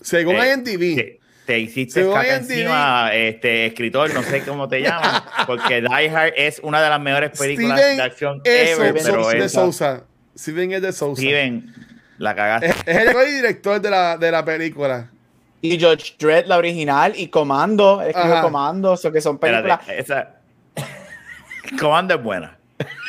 [0.02, 0.96] Según Eh, IMDb.
[0.96, 6.34] Te, te hiciste caca encima, este, escritor, no sé cómo te llaman, porque Die Hard
[6.36, 9.52] es una de las mejores películas Steven de acción es ever, de pero de es,
[9.54, 10.04] Sousa.
[10.38, 11.22] Steven es de Sousa.
[11.22, 11.74] Steven,
[12.18, 12.68] la cagaste.
[12.68, 15.10] Es, es el director de la, de la película.
[15.62, 18.42] Y George Dredd, la original, y Comando, Ajá.
[18.42, 19.80] Comando, eso que son películas.
[19.88, 20.36] Espérate, esa...
[21.80, 22.57] Comando es buena.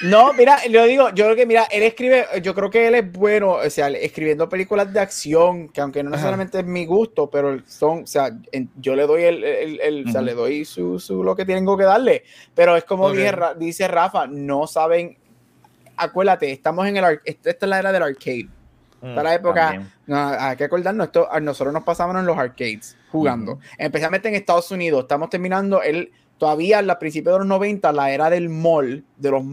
[0.03, 3.13] No, mira, lo digo, yo creo que, mira, él escribe, yo creo que él es
[3.13, 6.17] bueno, o sea, escribiendo películas de acción, que aunque no Ajá.
[6.17, 10.09] necesariamente es mi gusto, pero son, o sea, en- yo le doy el, el- el-
[10.09, 13.55] o sea, le doy su, su- lo que tengo que darle, pero es como Ra-
[13.55, 15.19] dice Rafa, no saben,
[15.97, 18.49] acuérdate, estamos en el, esta es la era del arcade,
[19.03, 22.97] esta es la época, no, hay que acordarnos, esto, nosotros nos pasábamos en los arcades
[23.11, 25.03] jugando, especialmente en Estados Unidos.
[25.03, 29.45] Estamos terminando el todavía la principio de los 90, la era del mall, de los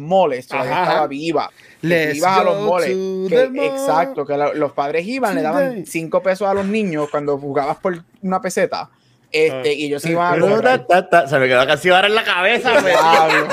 [0.48, 1.50] todavía Ajá, estaba viva.
[1.82, 3.66] Que Let's ibas a los que- the mall.
[3.66, 5.86] exacto, que la- los padres iban, le daban Today.
[5.86, 8.90] 5 pesos a los niños cuando jugabas por una peseta.
[9.32, 9.74] Este, Ah.
[9.74, 10.88] y ellos se iban a Pero, comprar.
[10.88, 12.72] ta, ta, ta, Se me quedó casi ahora en la cabeza.
[12.72, 12.86] pues.
[12.86, 13.48] Diablo.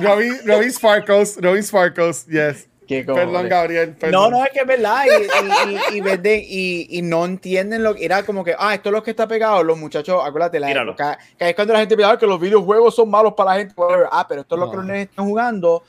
[0.00, 1.36] Robin, Robin Sparkles.
[1.40, 2.68] Robin Sparkles, yes.
[3.06, 3.90] Perdón, Gabriel.
[3.90, 4.30] No, perdón.
[4.32, 5.04] no, es que es verdad.
[5.06, 8.88] Y, y, y, y, y- y no entienden lo que era como que, ah, esto
[8.88, 9.62] es lo que está pegado.
[9.62, 13.10] Los muchachos, acuérdate, la época, que es cuando la gente piensa que los videojuegos son
[13.10, 13.74] malos para la gente.
[14.10, 14.82] Ah, pero esto es lo que No.
[14.82, 15.82] los nenes están jugando.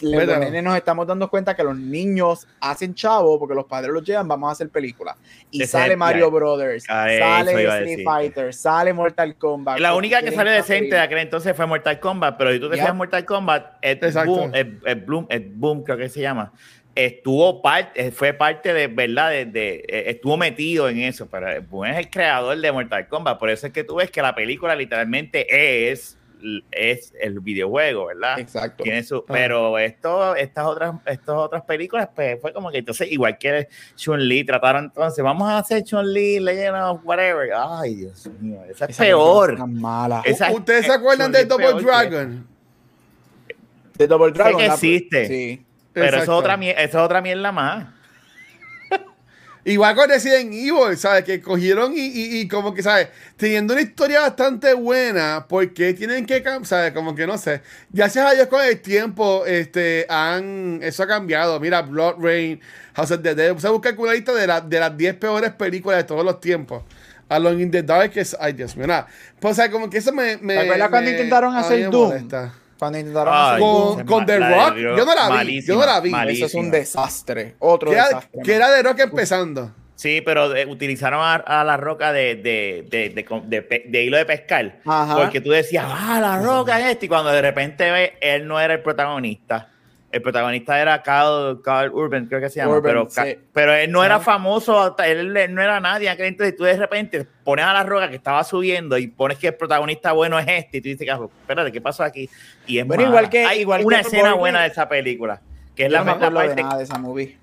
[0.00, 4.02] Los nenes nos estamos dando cuenta que los niños hacen chavo porque los padres los
[4.04, 5.16] llevan, vamos a hacer películas.
[5.50, 6.30] Y sale Mario ya.
[6.32, 8.04] Brothers, Ah, eso sale Street.
[8.04, 9.78] Fighter, sale Mortal Kombat.
[9.78, 12.76] La única que esta decente de aquel entonces fue Mortal Kombat, pero si tú te
[12.76, 14.30] fijas Mortal Kombat, Exacto.
[14.30, 16.52] Boom, Ed Bloom, Ed Boom, creo que se llama,
[16.94, 19.30] estuvo parte, fue parte de, ¿verdad?
[19.30, 23.50] De, de- eh, estuvo metido en eso, pero es el creador de Mortal Kombat, por
[23.50, 26.18] eso es que tú ves que la película literalmente es,
[26.70, 28.38] es el videojuego, ¿verdad?
[28.38, 28.84] Exacto.
[28.84, 29.32] Tiene su, Ah.
[29.32, 34.44] pero esto, estas otras, estas otras películas, pues fue como que entonces, igual que Chun-Li,
[34.44, 37.50] trataron entonces, vamos a hacer Chun-Li, Legend of whatever.
[37.56, 39.54] Ay, Dios mío, esa es Esa peor.
[39.54, 40.22] es mala.
[40.24, 42.46] Esa- ¿Ustedes se acuerdan de Double que- Dragon?
[43.96, 44.58] De Double Dragon.
[44.60, 45.26] que la- existe.
[45.26, 45.66] Sí.
[45.92, 47.86] Pero eso es, otra, eso es otra mierda más.
[49.68, 51.24] Igual con Resident Evil, ¿sabes?
[51.24, 53.08] Que cogieron y, y, y como que, ¿sabes?
[53.36, 56.42] Teniendo una historia bastante buena, ¿por qué tienen que?
[56.62, 56.92] ¿Sabes?
[56.92, 57.62] Como que no sé.
[57.90, 61.58] Gracias a Dios con el tiempo, este, han, eso ha cambiado.
[61.58, 62.60] Mira, Blood Rain,
[62.94, 63.52] House of the Dead.
[63.54, 66.40] Puse a buscar una lista de, la- de las 10 peores películas de todos los
[66.40, 66.84] tiempos.
[67.28, 69.08] Alone in the Dark es, ay Dios mío, nada.
[69.40, 70.36] Pues, o sea, como que eso me...
[70.36, 72.08] me ¿Te acuerdas cuando intentaron hacer Doom?
[72.10, 72.54] molesta.
[72.78, 75.80] Cuando intentaron Ay, hacer Con- con The de Rock, yo no la vi, malísima, yo
[75.80, 76.32] no la vi.
[76.34, 77.54] Eso es un desastre.
[77.58, 78.42] Otro Que era, desastre.
[78.42, 79.72] que era de Rock empezando.
[79.94, 84.80] Sí, pero de- utilizaron a, a la roca de, de, de, hilo de pescar.
[84.84, 85.16] Ajá.
[85.16, 87.06] Porque tú decías, ah, la roca es este.
[87.06, 89.70] Y cuando de repente ve, él no era el protagonista.
[90.16, 92.72] El protagonista era Carl, Carl Urban, creo que se llama.
[92.76, 93.38] Urban, pero, sí.
[93.52, 96.08] pero él no era famoso, él no era nadie.
[96.10, 99.54] Entonces tú de repente pones a la roca que estaba subiendo y pones que el
[99.56, 100.78] protagonista bueno es este.
[100.78, 102.30] Y tú dices, "Ah, espérate, ¿qué pasó aquí?
[102.66, 105.42] Y es Bueno, igual que- Hay igual una que escena buena de esa película.
[105.74, 107.38] Que es Yo la, no me la acuerdo de parte nada de esa movie.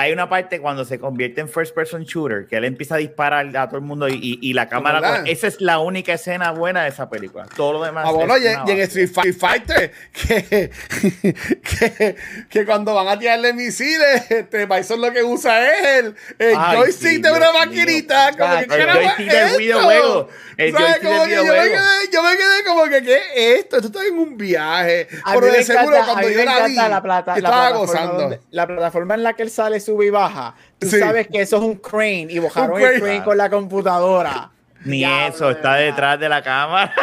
[0.00, 3.56] Hay una parte cuando se convierte en first person shooter que él empieza a disparar
[3.56, 6.82] a todo el mundo y, y- y la cámara esa es la única escena buena
[6.84, 8.80] de esa película todo lo demás Ah, bueno, es y, en.
[8.80, 10.70] Street Fi- Fighter, que,
[11.62, 12.16] que,
[12.48, 16.76] que cuando van a tirarle misiles, este Bison lo que usa es el, el Ay,
[16.78, 18.30] joystick sí, de una Dios maquinita.
[18.32, 18.38] mío.
[18.38, 19.58] Como que, El ¿qué carajo joystick es del esto?
[19.58, 20.28] videojuego.
[20.56, 20.86] El ¿Sabes?
[20.86, 23.76] joystick Como del que yo, me quedé, yo me quedé como que, ¿qué es esto?
[23.76, 25.08] Esto está en un viaje.
[25.24, 28.20] A me de seguro, encanta, cuando yo la vi, la, plata, la estaba plataforma gozando.
[28.20, 30.54] donde- la plataforma en la que él sale, sube y baja.
[30.78, 30.98] Tú Sí.
[30.98, 33.00] sabes que eso es un crane y bajaron Un el crane.
[33.00, 34.50] crane con la computadora.
[34.84, 35.86] ni Diablo, eso de está verdad.
[35.86, 36.94] detrás de la cámara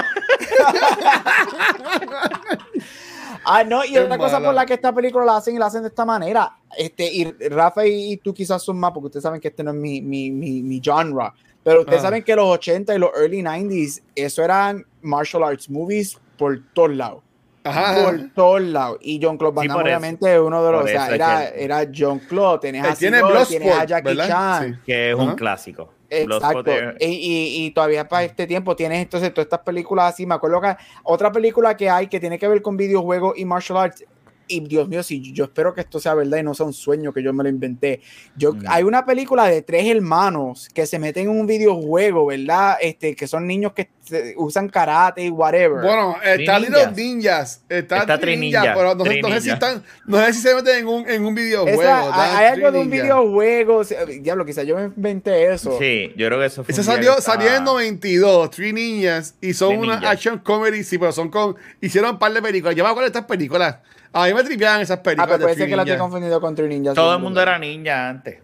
[3.50, 4.46] Ah, no, y Qué otra cosa mala.
[4.48, 6.58] por la que esta película la hacen y la hacen de esta manera.
[6.78, 9.72] Este, y Rafa y, y tú quizás son más, porque ustedes saben que este no
[9.72, 11.32] es mi, mi, mi, mi genre.
[11.64, 12.08] Pero ustedes Ah.
[12.08, 16.92] saben que los 80 y los early 90s, eso eran martial arts movies por todos
[16.92, 17.24] lados.
[17.70, 18.04] Ajá.
[18.04, 18.98] Por todos lados.
[19.02, 20.84] Y John Claude Van Sí, Damme, obviamente, es uno de los.
[20.84, 24.28] O sea, era, que- era John Claude, tenés a tiene tienes a Jackie ¿verdad?
[24.28, 24.74] Chan.
[24.76, 24.80] Sí.
[24.86, 26.72] que es un clásico Exacto.
[27.00, 30.26] Y, y- y todavía para este tiempo tienes entonces todas estas películas así.
[30.26, 33.78] Me acuerdo que otra película que hay que tiene que ver con videojuegos y martial
[33.80, 34.06] arts.
[34.48, 37.12] Y Dios mío, si yo espero que esto sea verdad y no sea un sueño
[37.14, 38.02] que yo me lo inventé.
[38.36, 38.64] Yo, Mm.
[38.68, 42.78] Hay una película de tres hermanos que se meten en un videojuego, ¿verdad?
[42.82, 45.82] Este, que son niños que se- usan karate y whatever.
[45.84, 46.96] Bueno, está Three Little Ninjas.
[46.96, 47.62] Ninjas.
[47.68, 50.78] Está, Está Ninjas, Ninjas, pero no, no sé si están, no sé si se meten
[50.78, 51.82] en un, en un videojuego.
[51.82, 53.82] Esa- está hay, hay algo de un videojuego.
[54.22, 55.78] Diablo, quizás yo me inventé eso.
[55.78, 59.36] sí yo creo que eso fue día salió, que salió en estaba- 92, Three Ninjas,
[59.42, 60.12] y son Three una Ninjas.
[60.14, 62.76] action comedy, sí, pero son con, hicieron un par de películas.
[62.76, 63.78] Yo me acuerdo de estas películas.
[64.14, 66.02] A mí me tripeaban esas Ah, películas pero de puede ser que la estoy Ninjas.
[66.02, 66.96] confundiendo con Three Ninjas.
[66.96, 68.40] todo el mundo era ninja antes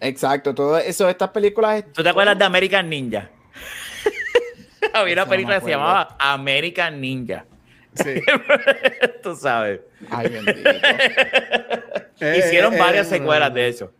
[0.00, 1.84] Exacto, todo eso, estas películas.
[1.92, 3.28] ¿tú te acuerdas de American Ninja?
[4.92, 7.44] había una película que se llamaba American Ninja
[7.94, 8.14] Sí.
[9.22, 10.70] tú sabes Ay, bendito.
[12.20, 13.92] Eh, Hicieron eh, varias eh, secuelas de eso.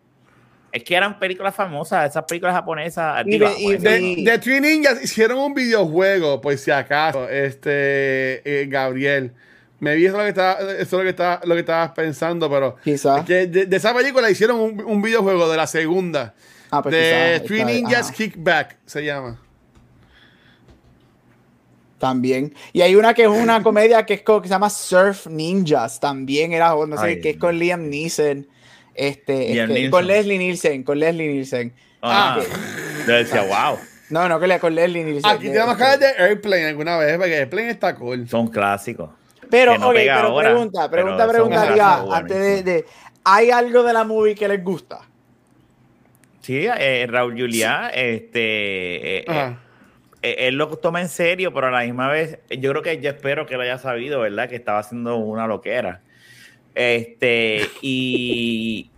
[0.72, 3.24] Es que eran películas famosas, esas películas japonesas.
[3.26, 8.66] Y digo, de- y de Three Ninjas hicieron un videojuego, por si acaso, este eh,
[8.66, 9.32] Gabriel.
[9.80, 12.48] Me vi eso lo que estaba, eso es lo que estaba, lo que estabas pensando,
[12.48, 13.24] pero Quizás.
[13.24, 16.34] que de, de esa película hicieron un, un videojuego de la segunda.
[16.70, 19.40] Ah, pues de quizás Three Ninjas ajá, Kickback se llama.
[21.98, 22.54] también.
[22.72, 26.00] Y hay una que es una comedia que es co- que se llama Surf Ninjas.
[26.00, 28.46] También era, no sé, Ay, que es con Liam Neeson.
[28.94, 29.90] Este, Liam este, Neeson.
[29.90, 31.72] con Leslie Nielsen, con Leslie Nielsen.
[32.02, 32.44] Ah, Ah.
[33.06, 33.78] yo decía, wow,
[34.10, 35.30] No, no, que le- con Leslie Nielsen.
[35.30, 38.28] Aquí tenemos que hablar de Airplane alguna vez, porque Airplane está cool.
[38.28, 39.10] son clásicos.
[39.50, 42.84] Pero, no pero ahora, pregunta, pregunta, pero pregunta, Diga, antes de,
[43.24, 45.00] ¿hay algo de la movie que les gusta?
[46.40, 49.58] Sí, eh, Raúl Juliá, este, eh, Ajá.
[50.20, 53.10] eh, él lo toma en serio, pero a la misma vez, yo creo que yo
[53.10, 54.48] espero que lo haya sabido, ¿verdad?
[54.48, 56.02] Que estaba haciendo una loquera.
[56.74, 58.90] Este, y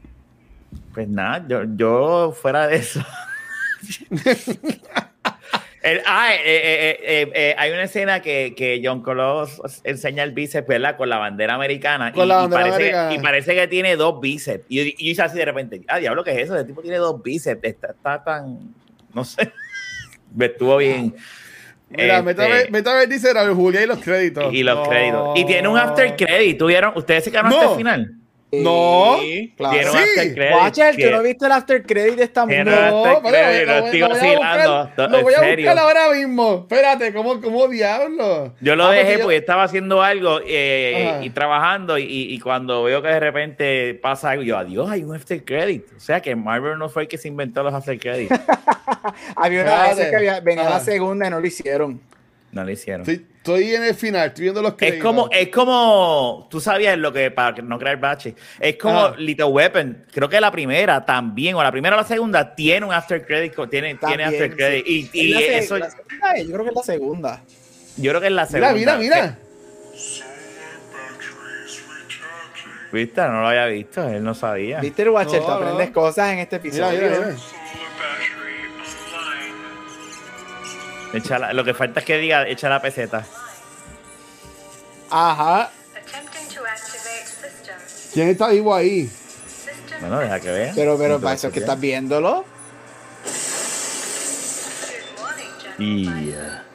[0.94, 3.04] pues nada, yo, yo fuera de eso.
[5.86, 10.66] El- ah, eh, eh, eh, hay una escena que, que John Colos enseña el bíceps,
[10.66, 10.96] ¿verdad?
[10.96, 12.12] Con la bandera americana.
[12.12, 13.14] Con y, la y bandera parece, americana.
[13.14, 14.64] y parece que tiene dos bíceps.
[14.68, 16.58] Y, hice así de repente, ah, diablo, ¿qué es eso?
[16.58, 17.62] El tipo tiene dos bíceps.
[17.62, 18.74] Está, está tan,
[19.14, 19.52] no sé.
[20.34, 21.14] Me estuvo bien.
[21.88, 24.52] Mira, Este, Metaver Metaver dice Raúl Julia y los créditos.
[24.52, 24.88] y los No.
[24.90, 25.38] créditos.
[25.38, 26.58] Y tiene un after credit.
[26.58, 26.92] ¿Tuvieron?
[26.96, 27.58] ¿Ustedes se quedaron No.
[27.60, 28.15] hasta el final?
[28.52, 29.16] No.
[29.20, 29.92] Tiene claro.
[29.92, 30.34] Sí.
[30.34, 30.54] credit.
[30.54, 32.46] Watcher, tú que- no viste el after credit de esta no.
[34.96, 36.60] No, lo voy- a buscar- ahora mismo.
[36.62, 38.54] Espérate, ¿cómo, cómo diablo?
[38.60, 42.38] Yo lo Ah, porque dejé yo- porque estaba haciendo algo eh, y trabajando y, y
[42.38, 45.84] cuando veo que de repente pasa algo, yo, adiós, hay un after credit.
[45.96, 48.30] O sea que Marvel no fue el que se inventó los after credits.
[49.36, 50.80] Había una vez que había- venía la Ajá.
[50.80, 52.00] segunda y no lo hicieron.
[52.56, 53.02] No lo hicieron.
[53.02, 55.02] Estoy, estoy en el final, estoy viendo los Es créditos.
[55.02, 59.16] como, es como, tú sabías lo que, para no crear bache, es como Ajá.
[59.18, 62.94] Little Weapon, creo que la primera también, o la primera o la segunda, tiene un
[62.94, 64.56] after credit, tiene, tiene after sí.
[64.56, 64.86] credit.
[64.86, 67.42] Y, Es y la se- eso, la segunda, yo creo que es la segunda.
[67.98, 68.96] yo creo que es la Mira, segunda.
[68.96, 69.38] mira, mira.
[72.92, 73.20] ¿Viste?
[73.20, 74.80] No lo había visto, él no sabía.
[74.80, 75.40] ¿Viste el Watcher?
[75.40, 75.56] No, Te no.
[75.58, 77.10] aprendes cosas en este Mira, episodio.
[77.10, 77.36] mira, mira.
[81.12, 83.24] Echa la- lo que falta es que diga, echa la peseta.
[85.10, 85.70] Ajá.
[88.12, 89.10] ¿Quién está vivo ahí?
[90.00, 90.72] Bueno, deja que vea.
[90.74, 92.44] Pero, pero para eso es que estás viéndolo.
[95.78, 96.08] Y.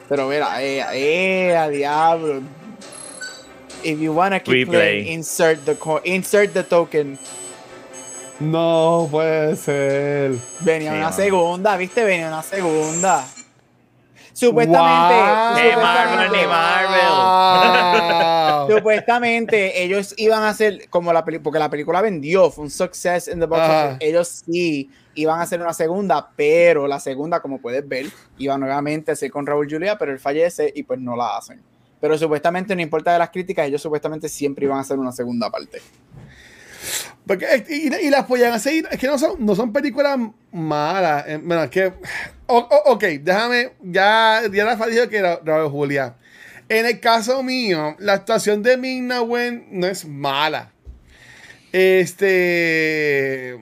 [0.08, 2.40] Pero mira, eh, eh, a diablo.
[3.82, 4.68] If you wanna keep Replay.
[5.02, 7.18] playing, insert the co- insert the token.
[8.38, 10.32] No puede ser.
[10.60, 12.04] Venía Sí, una segunda, ¿viste?
[12.04, 13.24] Venía una segunda.
[14.46, 15.54] Supuestamente, Wow.
[15.54, 16.44] Ni Marvel, ni
[18.66, 18.76] Wow.
[18.76, 23.28] supuestamente ellos iban a hacer como la película, porque la película vendió, fue un success
[23.28, 23.96] in the box.
[24.00, 28.06] Ellos sí iban a hacer una segunda, pero la segunda, como puedes ver,
[28.38, 31.62] iba nuevamente a ser con Raúl Julia, pero él fallece y pues no la hacen.
[32.00, 35.50] Pero supuestamente, no importa de las críticas, ellos supuestamente siempre iban a hacer una segunda
[35.50, 35.80] parte.
[37.26, 40.18] Porque, y, y las podían hacer, es que no son, no son películas
[40.50, 41.24] malas.
[41.28, 41.92] eh, Bueno, es que.
[42.46, 43.72] o- o- ok, déjame.
[43.82, 45.38] Ya, ya Rafa dijo que era
[45.70, 46.16] Julia.
[46.68, 50.72] En el caso mío, la actuación de Ming-Na Wen no es mala.
[51.72, 53.58] Este.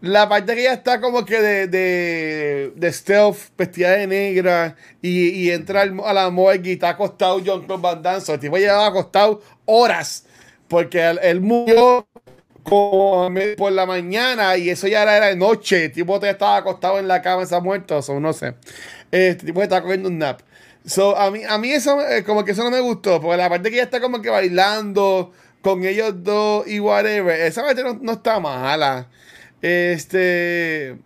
[0.00, 5.30] La parte que ella está como que de, de, de stealth, vestida de negra, y,
[5.30, 8.86] y entra al- a la morgue y está acostado John Claude Van El tipo llevaba
[8.86, 10.24] acostado horas,
[10.68, 12.06] porque él, él murió
[12.68, 15.88] como por la mañana y eso ya era, de noche.
[15.88, 18.54] Tipo todavía estaba acostado en la cama, está muerto, o no sé.
[19.10, 20.40] Este tipo estaba cogiendo un nap.
[20.84, 23.48] So, a mí, a mí eso, eh, como que eso no me gustó, porque la
[23.48, 27.98] parte que ella está como que bailando con ellos dos y whatever, esa parte no,
[28.00, 29.08] no está mala.
[29.60, 30.96] Este.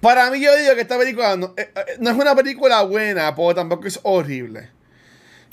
[0.00, 3.34] Para mí, yo digo que esta película no, eh, eh, no es una película buena,
[3.34, 4.70] pero tampoco es horrible.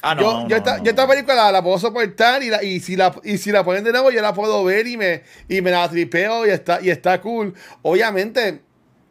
[0.04, 0.22] Ah, no.
[0.22, 0.84] yo, no, yo, esta, no.
[0.84, 3.64] yo esta película la, la puedo soportar y, la, y, si la, y si la
[3.64, 6.80] ponen de nuevo, yo la puedo ver y me, y me la tripeo y está,
[6.82, 7.54] y está cool.
[7.82, 8.62] Obviamente,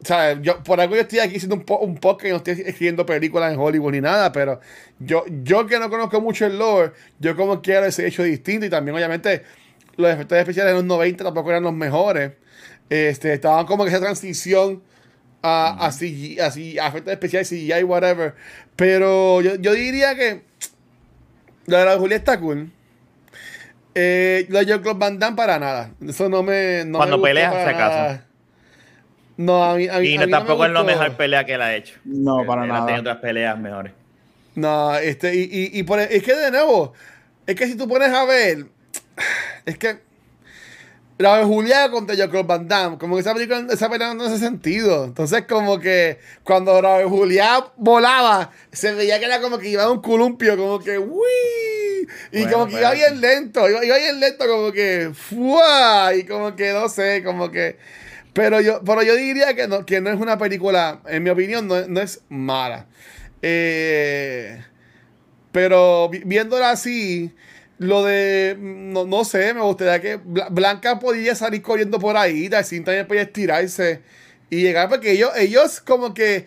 [0.03, 0.37] ¿sabes?
[0.41, 3.05] Yo, por algo yo estoy aquí haciendo un, po- un podcast y no estoy escribiendo
[3.05, 4.59] películas en Hollywood ni nada, pero
[4.99, 8.69] yo, yo que no conozco mucho el lore, yo como quiero ese hecho distinto y
[8.69, 9.43] también obviamente
[9.97, 12.31] los efectos especiales de los 90 tampoco eran los mejores.
[12.89, 14.81] Este, estaban como que esa transición
[15.41, 18.35] a, a, CGI, a CGI, a efectos especiales, CGI, whatever.
[18.75, 20.43] Pero yo, yo diría que
[21.67, 22.71] la de la Julia está cool.
[23.95, 25.91] Eh, lo de Jean-Claude Van Damme para nada.
[26.07, 26.83] Eso no me.
[26.85, 27.97] No Cuando me gustó pelea, para si acaso.
[27.97, 28.23] nada.
[29.37, 31.53] No, a mí, a mí, Y a no, tampoco me es la mejor pelea que
[31.53, 31.95] él ha hecho.
[32.05, 32.85] No, para Él ha nada.
[32.87, 33.93] tenido otras peleas mejores.
[34.55, 36.93] No, este, y, y, y por- es que de nuevo,
[37.45, 38.65] es que si tú pones a ver,
[39.65, 39.99] es que
[41.19, 44.37] la de Julia contra Jean-Claude Van Damme, como que esa película, esa película no hace
[44.37, 45.05] sentido.
[45.05, 49.83] Entonces, como que cuando la de Julia volaba, se veía que era como que iba
[49.83, 52.07] a un columpio, como que ¡uy!
[52.31, 56.13] Y Bueno, como que iba bien lento, iba, iba bien lento, como que ¡fua!
[56.15, 57.77] Y como que no sé, como que.
[58.33, 61.67] Pero yo, pero yo diría que no, que no es una película, en mi opinión,
[61.67, 62.85] no, no es mala.
[63.41, 64.63] Eh,
[65.51, 67.33] pero vi- viéndola así,
[67.79, 72.49] lo de, no, no sé, me gustaría que Bla- Blanca podía salir corriendo por ahí,
[72.49, 74.01] Darcy también podía estirarse
[74.49, 76.45] y llegar, porque ellos, ellos como que,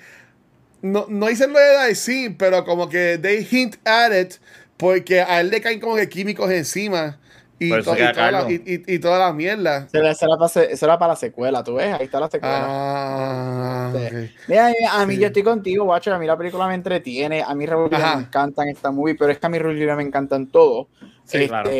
[0.83, 4.35] no, no dicen lo de Darcy, pero como que they hint at it,
[4.79, 7.20] porque a él le caen como que químicos encima
[7.61, 8.51] y, Por eso to- y toda, la, calvo.
[8.51, 9.87] y, y- y toda la mierda.
[9.87, 11.93] Eso era, eso era para, se- eso era para la secuela, ¿tú ves?
[11.95, 12.65] Ahí está la secuela.
[12.67, 14.31] Ah, Sí.
[14.49, 15.21] Mira, a mí Sí.
[15.21, 16.13] yo estoy contigo, Watcher.
[16.15, 17.43] A mí la película me entretiene.
[17.43, 18.17] A mí Ajá.
[18.17, 20.89] me encantan esta movie, pero es que a mí Julia me encantan todo.
[21.25, 21.71] Sí, claro.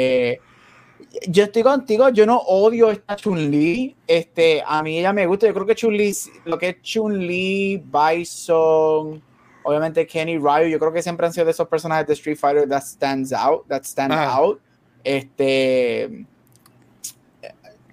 [1.27, 3.97] Yo estoy contigo, yo no odio esta Chun-Li.
[4.07, 5.47] Este, a mí ella me gusta.
[5.47, 6.13] Yo creo que Chun-Li,
[6.45, 9.23] lo que es Chun-Li, Bison,
[9.63, 12.67] Obviamente Kenny Ryu, yo creo que siempre han sido de esos personajes de Street Fighter
[12.69, 14.35] that stands out, that stand Ajá.
[14.39, 14.59] out.
[15.05, 16.27] Este,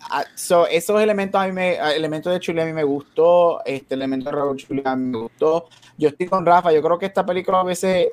[0.09, 3.63] ah, so, esos elementos a mí me, ah, elementos de Chuli a mí me gustó,
[3.65, 5.67] este elemento de Raúl mí me gustó.
[5.97, 8.09] Yo estoy con Rafa, yo creo que esta película a veces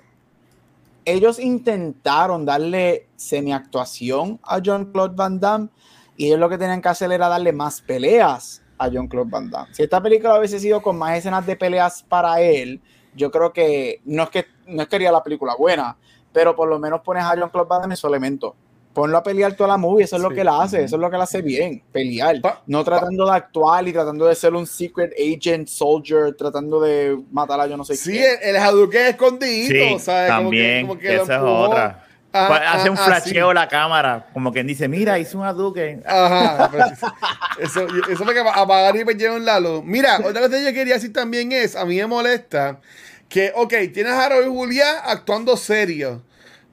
[1.05, 5.69] ellos intentaron darle semi-actuación a John Claude Van Damme
[6.17, 9.51] y ellos lo que tenían que hacer era darle más peleas a John Claude Van
[9.51, 9.75] Damme.
[9.75, 12.81] Si esta película hubiese sido con más escenas de peleas para él,
[13.15, 15.97] yo creo que no es que no es que haría la película buena,
[16.33, 18.57] pero por lo menos pones a John Claude Van Damme en su elemento.
[18.95, 20.37] Ponlo a pelear toda la movie, eso es lo Sí.
[20.37, 22.41] que él hace, eso es lo que él hace bien, pelear.
[22.41, 27.19] Pa- no tratando de actuar y tratando de ser un secret agent, soldier, tratando de
[27.33, 28.39] matar a yo no sé Sí, quién.
[28.41, 30.31] el, el Hadouken escondidito, Sí, ¿sabes?
[30.31, 32.01] Como que- también, como que esa es otra.
[32.37, 33.55] Ah, Pues hace ah, un ah, flasheo sí.
[33.55, 36.03] la cámara, como quien dice, mira, hice un Hadouken.
[36.07, 36.71] Ajá,
[37.61, 39.83] eso, eso fue que apagar y perdieron la luz.
[39.85, 42.81] Mira, otra cosa que yo quería decir también es, a mí me molesta
[43.29, 46.23] que, ok, tienes a Raúl Juliá actuando serio,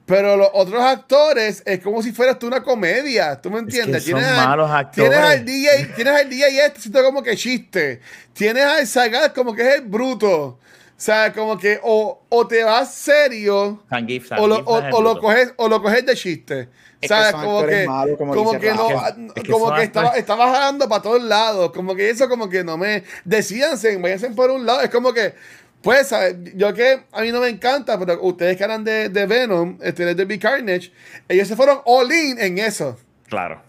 [0.06, 4.04] pero los otros actores es como si fueras tú una comedia, ¿tú me entiendes?
[4.04, 5.10] que son tienes, al- malos actores.
[5.10, 8.00] tienes al DJ, tienes al DJ este haciendo como que chiste,
[8.32, 10.58] tienes al Sagat como que es el bruto, o
[10.96, 15.02] sea, como que o, o te vas serio o lo, Zangief o, es el o
[15.02, 16.68] lo coges o lo coges de chiste.
[17.00, 17.30] Es que ¿Sabes?
[17.32, 19.08] son como que, malos, como como que no, Rafa.
[19.08, 21.72] Es que- es que como son que estaba, estaba jalando para todos lados.
[21.72, 23.02] Como que eso, como que no me.
[23.24, 24.82] Decídanse, váyanse por un lado.
[24.82, 25.34] Es como que,
[25.82, 26.36] pues, ¿sabes?
[26.54, 30.14] yo que a mí no me encanta, pero ustedes que eran de, de Venom, este,
[30.14, 30.92] de Big Carnage,
[31.28, 32.98] ellos se fueron all in en eso.
[33.28, 33.62] Claro.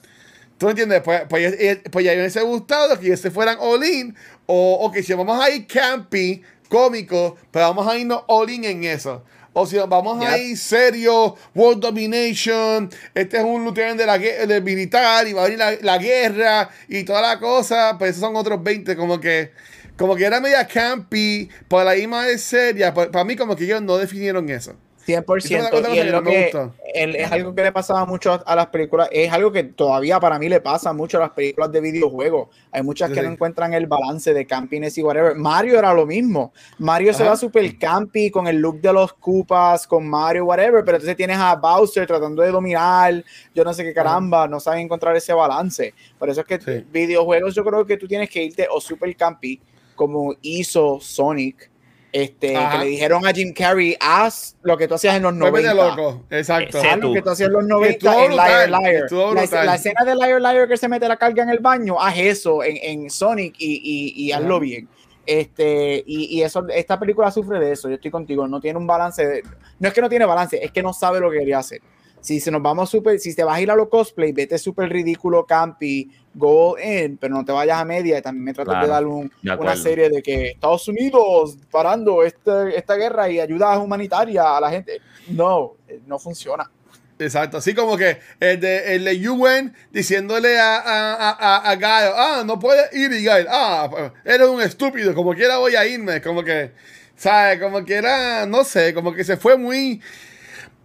[0.57, 1.01] ¿Tú entiendes?
[1.01, 4.16] Pues, pues, eh, pues ya me hubiese gustado que ellos se fueran all in.
[4.45, 8.64] O, o que si vamos a ir campy, cómico, pero vamos a irnos all in
[8.66, 9.24] en eso.
[9.53, 14.64] O si vamos a ir serio, World Domination, este es un lieutenant de la del
[14.64, 18.36] militar y va a venir la, la guerra y toda la cosa, pues esos son
[18.36, 19.51] otros 20, como que
[19.98, 23.66] como que era media campy, por la misma de seria, pa- para mí como que
[23.66, 24.74] ellos no definieron eso.
[25.06, 25.58] 100%.
[25.58, 26.50] Esa es otra cosa y es, lo que-
[26.94, 30.18] el- es algo que le pasaba mucho a, a las películas, es algo que todavía
[30.22, 32.48] para mí le pasa mucho a las películas de videojuegos.
[32.72, 33.22] Hay muchas que Sí.
[33.26, 35.36] no encuentran el balance de campiness y whatever.
[35.36, 36.54] Mario era lo mismo.
[36.78, 40.96] Mario se va super campy con el look de los Koopas, con Mario, whatever, pero
[40.96, 45.14] entonces tienes a Bowser tratando de dominar, yo no sé qué caramba, no saben encontrar
[45.18, 45.94] ese balance.
[46.18, 46.86] Por eso es que Sí.
[46.94, 49.60] videojuegos yo creo que tú tienes que irte o super campy,
[49.96, 51.72] como hizo Sonic.
[52.12, 52.74] Este, Ajá.
[52.74, 55.74] que le dijeron a Jim Carrey, haz lo que tú hacías en los 90.
[55.74, 56.80] Vuélvete loco, exacto.
[56.88, 59.12] Ah, lo que tú hacías en los 90 Estuvo en Liar Liar.
[59.52, 62.16] La, la escena de Liar Liar que se mete la carga en el baño, haz
[62.20, 63.82] eso en, en Sonic y,
[64.16, 64.88] y, y hazlo bien.
[65.26, 68.86] Este, y, y eso, esta película sufre de eso, yo estoy contigo, no tiene un
[68.86, 69.44] balance, de-
[69.80, 71.82] no es que no tiene balance, es que no sabe lo que quería hacer.
[72.24, 74.88] Si se nos vamos super, si te vas a ir a lo cosplay, vete súper
[74.89, 78.88] ridículo, campi, go in, pero no te vayas a media y también me tratas Claro,
[78.88, 83.41] de dar un- de una serie de que Estados Unidos parando este- esta guerra y
[83.41, 85.01] ayuda humanitaria a la gente.
[85.28, 86.71] No, eh, no funciona.
[87.19, 92.13] Exacto, así como que el de, el de UN diciéndole a, a, a, a- Gaio,
[92.15, 96.21] ah, no puedes ir y Gaio, ah, eres un estúpido, como quiera voy a irme,
[96.21, 96.71] como que,
[97.15, 97.59] ¿sabes?
[97.61, 100.01] Como que era, no sé, como que se fue muy...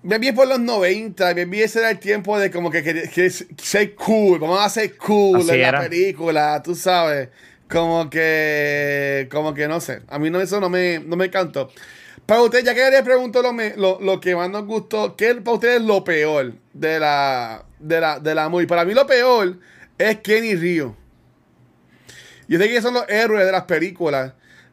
[0.03, 3.09] Me vi por los 90, me vi ese era el tiempo de como que, que,
[3.09, 5.73] que ser cool, vamos a ser cool Así en era.
[5.83, 7.29] la película, tú sabes,
[7.69, 11.71] como que, como que no sé, a mí no, eso no me, no me encantó.
[12.27, 15.31] Para usted, ya que les pregunto lo, me- lo, lo que más nos gustó, ¿qué
[15.31, 18.67] es para ustedes lo peor de la, de la, de la movie?
[18.69, 19.59] Para mí lo peor
[19.99, 20.97] es Kenny Rio.
[22.49, 24.33] Yo sé que son los héroes de las películas,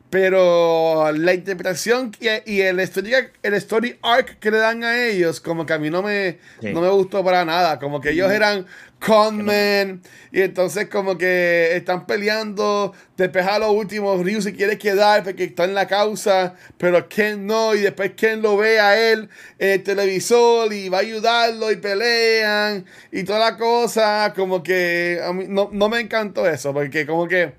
[0.09, 3.11] pero la interpretación y, el, story,
[3.43, 6.71] el story arc que le dan a ellos, como que a mí no me, Sí.
[6.73, 7.79] no me gustó para nada.
[7.79, 8.65] Como que ellos eran
[8.99, 10.01] conmen
[10.31, 15.43] y entonces como que están peleando, después a lo último Ryu se quiere quedar porque
[15.43, 19.29] está en la causa, pero Ken no, y después Ken lo ve a él
[19.59, 25.19] en el televisor y va a ayudarlo y pelean y toda la cosa, como que
[25.23, 27.53] a mí no, no me encantó eso, porque como que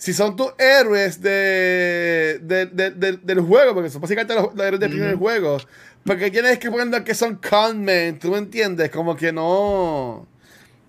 [0.00, 4.64] si son tus héroes de, de- de- de- del juego, porque son básicamente los, los
[4.66, 5.58] héroes del primer juego,
[6.06, 8.88] porque tienes que poner que son conmen, ¿tú me entiendes?
[8.90, 10.26] Como que no...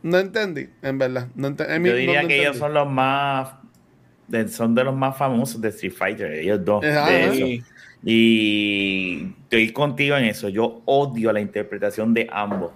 [0.03, 1.27] No entendí, en verdad.
[1.35, 3.49] No ente- en mi- Yo diría no que ellos son los más.
[4.49, 6.83] son de los más famosos de Street Fighter, ellos dos.
[6.85, 7.33] Ajá, de ajá.
[7.33, 7.45] eso.
[8.03, 10.47] Y estoy contigo en eso.
[10.49, 12.71] Yo odio la interpretación de ambos.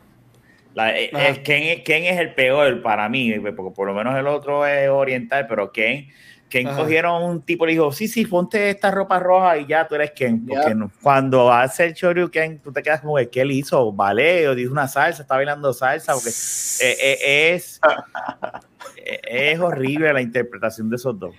[0.75, 4.15] La- eh, eh, Ken, es- Ken es el peor para mí, porque por lo menos
[4.15, 6.07] el otro es oriental, pero Ken,
[6.49, 6.75] Ken Ajá.
[6.77, 9.95] cogieron un tipo y le dijo, sí, sí, ponte esta ropa roja y ya tú
[9.95, 10.45] eres Ken.
[10.45, 13.91] Porque no- cuando hace el Shoryuken, tú te quedas como, ¿qué él hizo?
[13.93, 17.79] Ballet, o dijo una salsa, está bailando salsa, porque eh, eh, es,
[18.97, 21.33] eh, es horrible la interpretación de esos dos.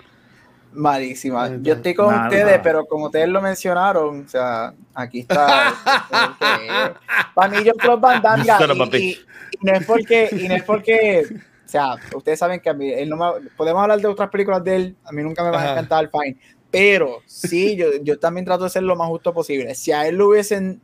[0.77, 1.51] Malísima.
[1.61, 2.29] Yo estoy con Nada.
[2.29, 5.75] ustedes, pero como ustedes lo mencionaron, o sea, aquí está.
[7.35, 8.97] Para mí, yo Club Van Damme, y, papi.
[8.99, 9.19] y-
[9.53, 12.91] y no es porque, y no es porque, o sea, ustedes saben que a mí,
[12.93, 15.63] él no me- podemos hablar de otras películas de él, a mí nunca me va
[15.63, 16.37] a encantar, fine.
[16.71, 19.75] Pero sí, yo, yo también trato de ser lo más justo posible.
[19.75, 20.81] Si a él le hubiesen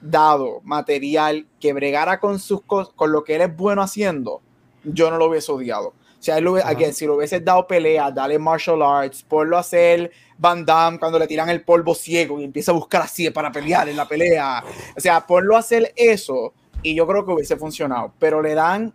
[0.00, 4.40] dado material que bregara con sus con lo que él es bueno haciendo,
[4.84, 5.92] yo no lo hubiese odiado.
[6.24, 10.10] O sea, él again, si lo hubiese dado pelea, dale martial arts, ponlo a hacer
[10.38, 13.90] Van Damme cuando le tiran el polvo ciego y empieza a buscar así para pelear
[13.90, 14.64] en la pelea.
[14.96, 18.14] O sea, ponlo a hacer eso y yo creo que hubiese funcionado.
[18.18, 18.94] Pero le dan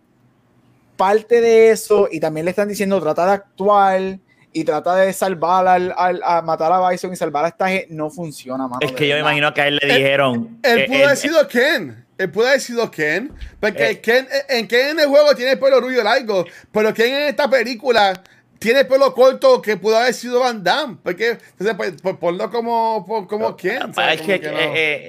[0.96, 4.18] parte de eso y también le están diciendo trata de actuar
[4.52, 7.86] y trata de salvar al, al- a matar a Bison y salvar a esta gente.
[7.90, 8.80] No funciona, mano.
[8.80, 10.58] Es que yo me imagino que a él le dijeron.
[10.64, 12.04] Él eh, pudo él- haber sido Ken.
[12.20, 13.32] Él pudo haber sido Ken.
[13.58, 14.00] Porque Eh.
[14.00, 16.44] Ken, en Ken en el juego tiene el pelo rubio largo.
[16.72, 18.22] Pero Ken en esta película
[18.58, 20.98] tiene el pelo corto que pudo haber sido Van Damme.
[21.02, 23.90] Porque, entonces, pues, pues, ponlo como, por- como Ken.
[24.12, 24.50] Es que, no.
[24.58, 25.02] eh, eh,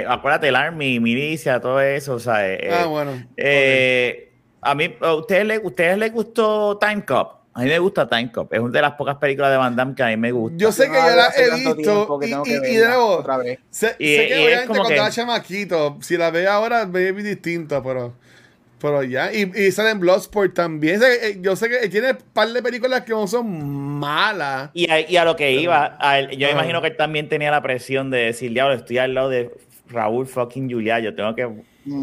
[0.00, 3.26] eh, acuérdate, el Army, milicia, todo eso, o sea, eh, ah, eh, bueno.
[3.36, 4.32] eh,
[4.62, 7.35] a mí, a ustedes les, ustedes les gustó Time Cop.
[7.56, 8.52] A mí me gusta Time Cop.
[8.52, 10.58] Es una de las pocas películas de Van Damme que a mí me gusta.
[10.58, 12.26] Yo sé que yo veo la he visto y,
[12.72, 13.58] y- y nuevo, otra vez.
[13.70, 16.50] sé, Y- sé y que es obviamente como cuando que- era chamaquito, si la veo
[16.52, 18.12] ahora, ve muy distinta, pero,
[18.78, 19.32] pero ya.
[19.32, 21.00] Y, y sale en Bloodsport también.
[21.00, 23.48] Sé- eh, Yo sé que tiene un par de películas que no son
[23.98, 24.70] malas.
[24.74, 26.52] Y a, y a lo que iba, a él- yo Ah.
[26.52, 29.50] imagino que él también tenía la presión de decir, diablo, estoy al lado de
[29.88, 31.48] Raúl fucking Julia, yo tengo que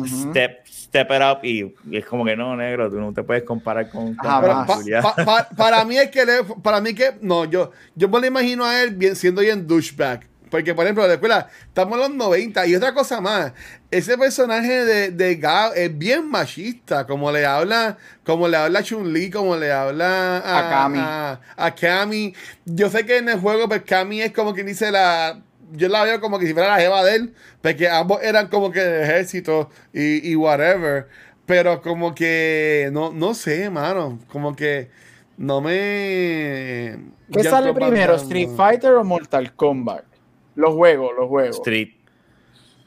[0.08, 0.62] step,
[0.94, 3.89] step it up y, y es como que no, negro, tú no te puedes comparar
[3.89, 4.30] con, con
[4.68, 8.20] pa- pa- pa- para mí es que le- para mí que no yo yo me
[8.20, 12.00] lo imagino a él bien, siendo bien douchebag porque por ejemplo la escuela estamos en
[12.02, 13.54] los 90 y otra cosa más
[13.89, 19.12] ese personaje de, de Gao es bien machista como le habla como le habla Chun
[19.12, 21.00] Li como le habla a, A Kami.
[21.02, 22.36] a, a Kami.
[22.66, 25.41] yo sé que en el juego pues Kami es como quien dice la
[25.74, 28.72] yo la veo como que si fuera la jeva de él, porque ambos eran como
[28.72, 31.08] que de ejército y, y whatever.
[31.46, 34.20] Pero como que, no, no sé, mano.
[34.32, 34.90] Como que
[35.38, 36.98] no me...
[37.32, 38.50] ¿Qué ya sale primero, Street.
[38.56, 40.06] Fighter o Mortal Kombat?
[40.56, 41.58] Los juegos, los juegos.
[41.58, 41.90] Street.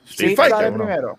[0.07, 1.19] Street Fighter, sale primero.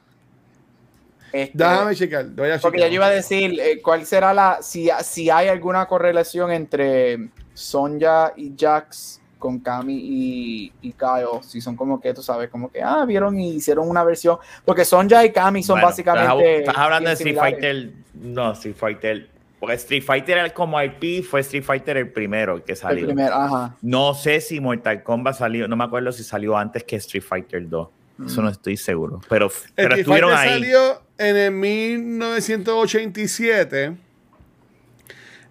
[1.31, 2.25] Este, Déjame checar.
[2.27, 5.85] voy a porque yo iba a decir eh, cuál será la si, si hay alguna
[5.85, 12.21] correlación entre Sonja y Jax con Kami y, y Kyle, si son como que tú
[12.21, 15.87] sabes, como que ah, vieron y hicieron una versión, porque Sonja y Kami son Bueno,
[15.87, 17.37] básicamente Estás, estás hablando de Street.
[17.37, 17.91] Fighter.
[18.15, 19.29] No, Street Fighter.
[19.59, 23.05] Porque Street Fighter el- como IP fue Street Fighter el primero el que El salió.
[23.07, 23.75] primero, ajá.
[23.81, 27.67] No sé si Mortal Kombat salió, no me acuerdo si salió antes que Street Fighter
[27.67, 27.87] 2.
[28.25, 29.19] Eso no estoy seguro.
[29.29, 30.59] Pero, pero estuvieron Fighter ahí.
[30.61, 33.95] salió en el 1987.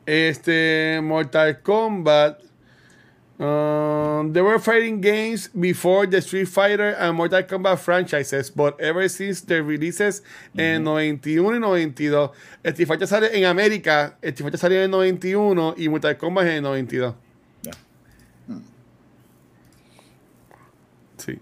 [0.04, 2.40] Este, Mortal Kombat.
[3.38, 9.06] Um, there were fighting games before the Street Fighter and Mortal Kombat franchises, but ever
[9.10, 10.22] since their releases
[10.56, 12.30] en 91 y 92,
[12.64, 16.52] Street Fighter salió en América, Street Fighter salió en el 91 y Mortal Kombat en
[16.52, 17.14] el 92.
[17.62, 17.72] Ya.
[21.18, 21.38] Sí.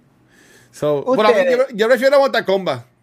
[0.72, 2.93] So, bueno, yo, yo prefiero Mortal Kombat.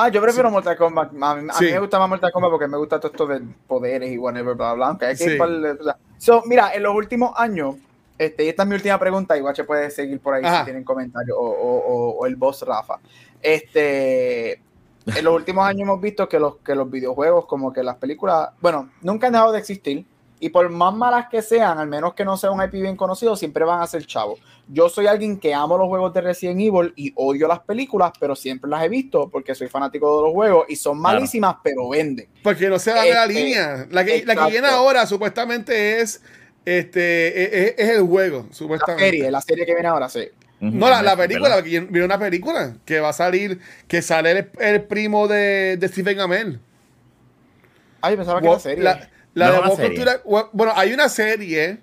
[0.00, 1.10] Ah, yo prefiero Mortal Kombat.
[1.20, 1.64] A mí, a Sí.
[1.66, 4.54] mí me gusta más Mortal Kombat porque me gusta todo esto de poderes y whatever,
[4.54, 5.30] bla, bla, aunque hay que Sí.
[5.30, 5.96] ir por el- o sea.
[6.18, 7.76] So, mira, en los últimos años,
[8.16, 10.60] este, y esta es mi última pregunta, igual se puede seguir por ahí Ajá.
[10.60, 12.98] si tienen comentarios, o, o- o- o el boss Rafa.
[13.42, 14.52] Este,
[15.06, 18.50] en los últimos años hemos visto que los, que los videojuegos, como que las películas,
[18.60, 20.04] bueno, nunca han dejado de existir.
[20.40, 23.34] Y por más malas que sean, al menos que no sea un IP bien conocido,
[23.36, 24.38] siempre van a ser chavos.
[24.68, 28.36] Yo soy alguien que amo los juegos de Resident Evil y odio las películas, pero
[28.36, 31.16] siempre las he visto porque soy fanático de los juegos y son Claro.
[31.16, 32.28] malísimas, pero venden.
[32.42, 33.86] Porque no se va de la Este, línea.
[33.90, 36.22] La que, la que viene ahora supuestamente es
[36.64, 39.04] este es, es- es el juego, La supuestamente.
[39.10, 40.28] serie, la serie que viene ahora, sí.
[40.60, 44.82] No, la, la película, viene una película que va a salir, que sale el, el
[44.82, 46.60] primo de, de Stephen Amell.
[48.00, 48.84] Ay, yo pensaba que era serie.
[48.84, 49.08] La,
[49.38, 51.78] la No de Wo- bueno, hay una serie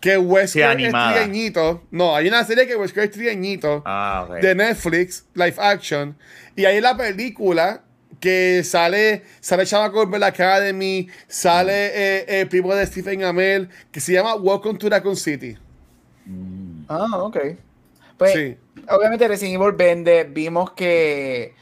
[0.00, 1.82] que Wesker Sí, es trigueñito.
[1.90, 6.16] No, hay una serie que Wesker es trigueñito Ah, de Netflix, live action.
[6.56, 7.82] Y hay la película
[8.18, 14.12] que sale, sale Chava Colbert Academy, sale eh, el primo de Stephen Amell, que se
[14.12, 15.56] llama Welcome to Raccoon City.
[16.88, 17.38] Ah, ok.
[18.18, 18.56] Pues, Sí.
[18.88, 20.24] obviamente Resident Evil vende.
[20.24, 21.54] Vimos que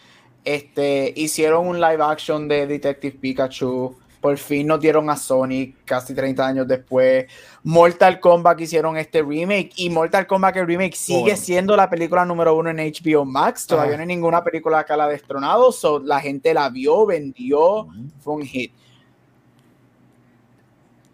[0.45, 3.97] este, hicieron un live action de Detective Pikachu.
[4.21, 7.27] Por fin nos dieron a Sonic casi 30 años después.
[7.63, 9.71] Mortal Kombat hicieron este remake.
[9.77, 11.37] Y Mortal Kombat el remake sigue Bueno.
[11.37, 13.67] siendo la película número uno en HBO Max.
[13.67, 13.99] Todavía Ajá.
[13.99, 15.71] no hay ninguna película que la ha destronado.
[15.71, 17.87] So, la gente la vio, vendió.
[18.21, 18.73] Fue un hit.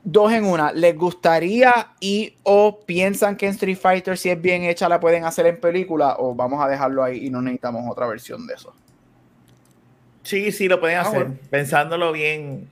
[0.07, 0.70] dos en una.
[0.72, 5.24] ¿Les gustaría y o piensan que en Street Fighter si es bien hecha la pueden
[5.24, 8.74] hacer en película o vamos a dejarlo ahí y no necesitamos otra versión de eso?
[10.22, 11.38] Sí, sí, lo pueden Ah, hacer, bueno.
[11.50, 12.68] pensándolo bien.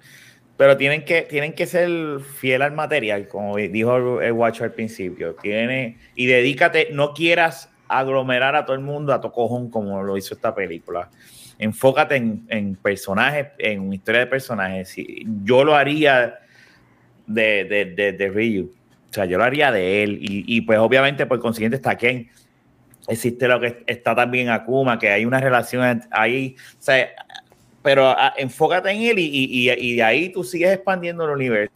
[0.62, 5.34] Pero tienen que, tienen que ser fiel al material, como dijo el Watcher al principio.
[5.34, 10.16] Tiene, y dedícate, no quieras aglomerar a todo el mundo a tu cojón como lo
[10.16, 11.10] hizo esta película.
[11.58, 14.94] Enfócate en, en personajes, en historia de personajes.
[15.42, 16.38] Yo lo haría
[17.26, 18.72] de, de, de, de Ryu.
[19.10, 20.18] O sea, yo lo haría de él.
[20.20, 22.30] Y, y pues obviamente por consiguiente está Ken.
[23.08, 26.54] Existe lo que está también Akuma, que hay una relación ahí.
[26.78, 27.08] O sea,
[27.82, 31.72] pero ah, enfócate en él y, y, y- de ahí tú sigues expandiendo el universo.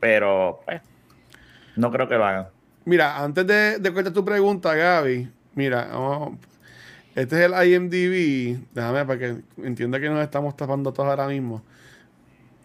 [0.00, 0.80] Pero pues,
[1.76, 2.48] no creo que lo hagan.
[2.84, 5.88] Mira, antes de, de contestar tu pregunta, Gaby, mira,
[7.14, 8.58] este es el IMDb.
[8.72, 11.62] Déjame para que entienda que nos estamos tapando todos ahora mismo.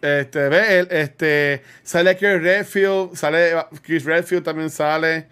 [0.02, 3.52] Este, ve, este, sale Chris Redfield, sale
[3.82, 5.28] Chris Redfield también sale.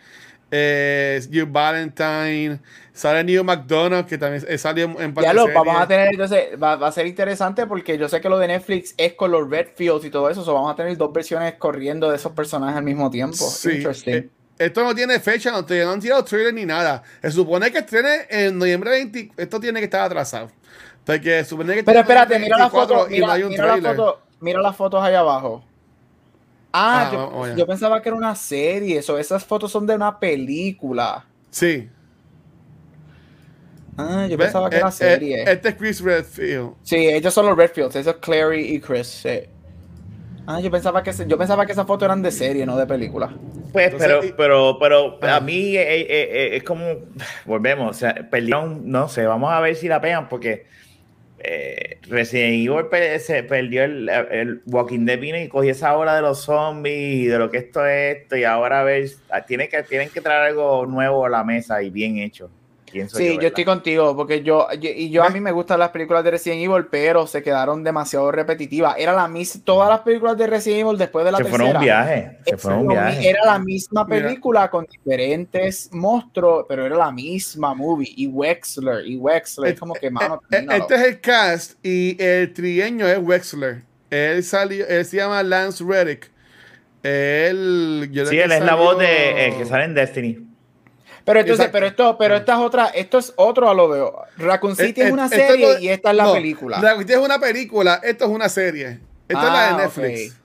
[0.49, 2.59] Eh, Hugh Valentine,
[2.93, 6.49] sale Neil McDonough, que también salió en, en par Ya lo vamos a tener, entonces
[6.61, 9.49] va, va a ser interesante porque yo sé que lo de Netflix es con los
[9.49, 12.83] Redfields y todo eso, so vamos a tener dos versiones corriendo de esos personajes al
[12.83, 13.35] mismo tiempo.
[13.35, 17.03] Sí, eh, esto no tiene fecha, no, no han tirado trailer ni nada.
[17.21, 19.31] Se supone que estrene en noviembre 20.
[19.37, 20.49] Esto tiene que estar atrasado.
[21.05, 23.71] Porque supone que Pero espérate, mira la 24 foto, mira, no hay un mira la
[23.73, 23.95] trailer.
[23.95, 25.63] foto, mira las fotos allá abajo.
[26.79, 31.25] Ah, Ah, yo, pensaba que era una serie, eso, esas fotos son de una película.
[31.49, 31.89] Sí.
[33.97, 34.43] Ah, yo ¿Ve?
[34.45, 35.43] pensaba que Eh, era eh, serie.
[35.51, 36.73] este es Chris Redfield.
[36.83, 39.07] Sí, ellos son los Redfields, esos es Clary y Chris.
[39.07, 39.39] sí.
[40.49, 43.33] Ah, yo pensaba que yo pensaba que esas fotos eran de serie, no de película.
[43.73, 45.35] Pues, Entonces, pero, y- pero, pero Ah.
[45.37, 46.85] a mí eh, eh, eh, es como,
[47.45, 50.65] volvemos, o sea, perdieron, no sé, vamos a ver si la pegan porque
[51.39, 56.21] eh, Resident Evil se perdió el, el Walking Dead vino y cogió esa hora de
[56.21, 59.69] los zombies y de lo que esto es esto y ahora a ver, ah, tiene
[59.69, 62.49] que, tienen que traer algo nuevo a la mesa y bien hecho.
[62.97, 65.89] Pienso Sí, yo, estoy contigo, porque yo, yo- y yo a mí me gustan las
[65.89, 68.95] películas de Resident Evil, pero se quedaron demasiado repetitivas.
[68.97, 71.79] Era la mis todas las películas de Resident Evil después de la Se fueron tercera.
[71.79, 73.29] un viaje, se fueron un viaje.
[73.29, 74.25] Era la misma Mira.
[74.27, 78.11] película con diferentes monstruos, pero era la misma movie.
[78.15, 80.81] Y Wexler, y Wexler, es como que, mano, Eh, eh, termínalo.
[80.83, 83.83] Este es el cast y el trieño es Wexler.
[84.09, 86.31] Él salió, él se llama Lance Reddick.
[87.03, 90.46] Él, yo Sí, él es la voz de eh, que sale en Destiny.
[91.27, 91.73] Pero entonces, Exacto.
[91.73, 94.11] pero esto, pero esta es otra, esto es otro a lo de
[94.43, 96.79] Raccoon City Eh, es una eh, esto serie no- y esta es la no, película.
[96.81, 98.99] Raccoon City es una película, esto es una serie.
[99.27, 100.31] Esta es la Ah, de Netflix.
[100.31, 100.37] ok.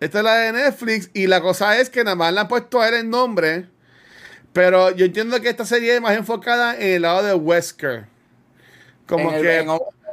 [0.00, 2.80] Esta es la de Netflix y la cosa es que nada más le han puesto
[2.80, 3.66] a él el nombre,
[4.52, 8.04] pero yo entiendo que esta serie es más enfocada en el lado de Wesker.
[9.06, 9.70] Como en, el- que en,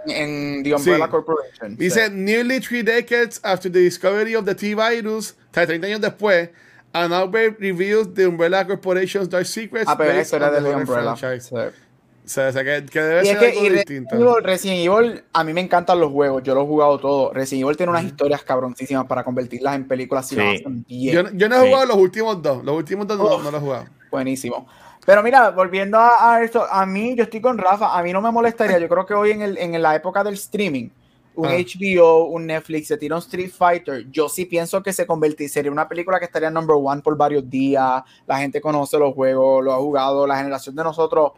[0.07, 1.11] en The Umbrella Sí.
[1.11, 1.75] Corporation.
[1.77, 2.11] dice, Sí.
[2.13, 6.49] nearly three decades after the discovery of the T-Virus, o sea, 30 años después,
[6.93, 11.15] an outbreak reveals the Umbrella Corporation's dark secrets Ah, pero eso era de Umbrella.
[11.15, 11.49] franchise.
[11.49, 11.55] Sí.
[11.55, 14.15] O sea, o sea, que, que debe Y es ser que algo y distinto.
[14.15, 17.33] Resident Evil, Resident Evil, a mí me encantan los juegos, yo los he jugado todos.
[17.33, 20.41] Resident Evil tiene unas historias cabroncísimas para convertirlas en películas si Sí.
[20.41, 21.13] lo hacen bien.
[21.15, 21.67] Yo, yo no he Sí.
[21.67, 22.65] jugado los últimos dos.
[22.65, 23.85] Los últimos dos no, no los he jugado.
[24.11, 24.67] Buenísimo.
[25.05, 28.21] Pero mira, volviendo a, a esto, a mí, yo estoy con Rafa, a mí no
[28.21, 30.89] me molestaría, yo creo que hoy en, el, en la época del streaming,
[31.37, 31.53] un Ah.
[31.55, 35.71] HBO, un Netflix, se tira un Street Fighter, yo sí pienso que se convertiría, sería
[35.71, 39.71] una película que estaría number one por varios días, la gente conoce los juegos, lo
[39.71, 41.31] ha jugado, la generación de nosotros,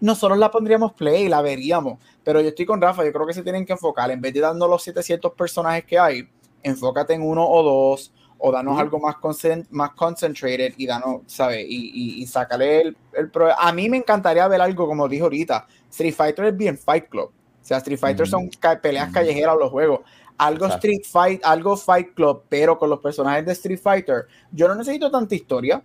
[0.00, 3.42] nosotros la pondríamos play, la veríamos, pero yo estoy con Rafa, yo creo que se
[3.42, 6.28] tienen que enfocar, en vez de darnos los 700 personajes que hay,
[6.62, 11.64] enfócate en uno o dos, o danos algo más, concen- más concentrated y danos, ¿sabes?
[11.68, 15.24] Y, y, y sácale el, el pro- A mí me encantaría ver algo, como dijo
[15.26, 17.30] ahorita, Street Fighter es bien Fight Club.
[17.64, 20.00] O sea, Street Fighter son ca- peleas callejeras los juegos.
[20.36, 20.86] Algo Exacto.
[20.86, 24.26] Street Fight, algo Fight Club, pero con los personajes de Street Fighter.
[24.52, 25.82] Yo no necesito tanta historia.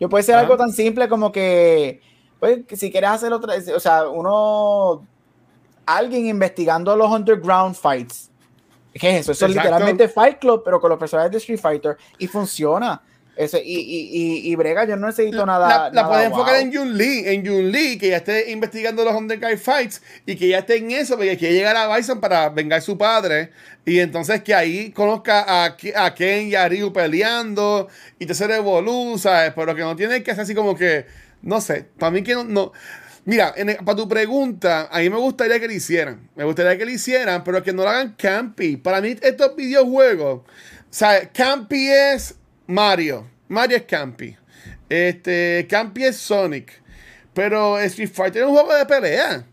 [0.00, 2.00] Yo puede ser algo tan simple como que,
[2.40, 5.06] pues, que si quieres hacer otra, o sea, uno,
[5.86, 8.28] alguien investigando los underground fights.
[8.92, 9.32] ¿Qué es eso?
[9.32, 13.00] Eso es literalmente Fight Club, pero con los personajes de Street Fighter y funciona.
[13.40, 14.10] Ese, y, y,
[14.48, 15.66] y, y Brega, yo no necesito nada.
[15.66, 16.62] La, la puedes enfocar wow.
[16.62, 20.48] en Jun Lee, en Jun Lee, que ya esté investigando los Underground Fights y que
[20.48, 23.50] ya esté en eso, porque quiere llegar a Bison para vengar a su padre.
[23.86, 27.88] Y entonces que ahí conozca a, a Ken y a Ryu peleando
[28.18, 29.52] y te se revolú, ¿sabes?
[29.56, 31.06] Pero que no tiene que ser así como que,
[31.40, 32.44] no sé, para mí que no.
[32.44, 32.72] no.
[33.24, 36.28] Mira, en el- para tu pregunta, a mí me gustaría que lo hicieran.
[36.36, 38.76] Me gustaría que lo hicieran, pero que no lo hagan campy.
[38.76, 40.42] Para mí, estos videojuegos,
[40.90, 41.28] ¿sabes?
[41.32, 42.34] Campy es
[42.70, 43.28] Mario.
[43.48, 44.36] Mario es Campy.
[44.88, 46.80] Este, Campy es Sonic.
[47.34, 49.44] Pero Street Fighter es un juego de pelea.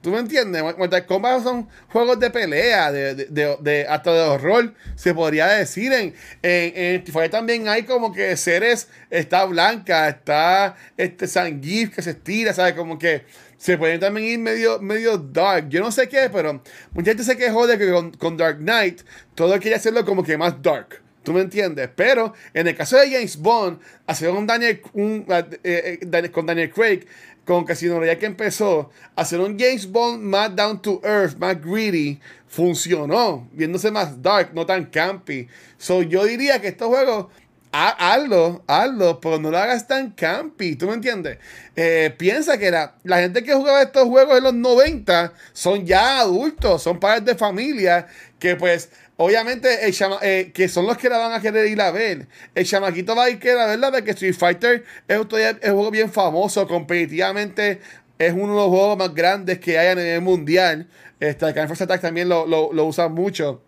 [0.00, 0.62] ¿Tú me entiendes?
[0.62, 5.92] Mortal Kombat son juegos de pelea, de, de, de- hasta de horror, se podría decir.
[5.92, 12.10] En, en, en también hay como que seres, está Blanca, está este Zangief que se
[12.10, 12.74] estira, ¿sabes?
[12.74, 13.24] Como que
[13.56, 15.68] se pueden también ir medio, medio dark.
[15.70, 19.00] Yo no sé qué, pero mucha gente se quejó de que con, con Dark Knight
[19.34, 21.02] todo quería hacerlo como que más dark.
[21.26, 21.90] ¿Tú me entiendes?
[21.96, 26.70] Pero en el caso de James Bond, hacer un Daniel, eh, eh, Daniel- con Daniel
[26.72, 27.00] Craig,
[27.44, 32.20] con Casino Royale que empezó, hacer un James Bond más down to earth, más greedy,
[32.46, 35.48] funcionó, viéndose más dark, no tan campy.
[35.78, 37.26] So yo diría que estos juegos,
[37.72, 41.38] ha- hazlo, hazlo, pero no lo hagas tan campy, ¿tú me entiendes?
[41.74, 46.20] Eh, piensa que la, la gente que jugaba estos juegos en los 90 son ya
[46.20, 48.06] adultos, son padres de familia,
[48.38, 51.80] que pues obviamente el chama- eh, que son los que la van a querer ir
[51.80, 52.26] a ver.
[52.54, 55.90] El chamaquito va a ir a querer a verla porque Street Fighter es, un juego
[55.90, 57.80] bien famoso, competitivamente
[58.18, 60.88] es uno de los juegos más grandes que hay a nivel mundial.
[61.20, 63.62] Este, en Force Attack también lo, lo, lo usan mucho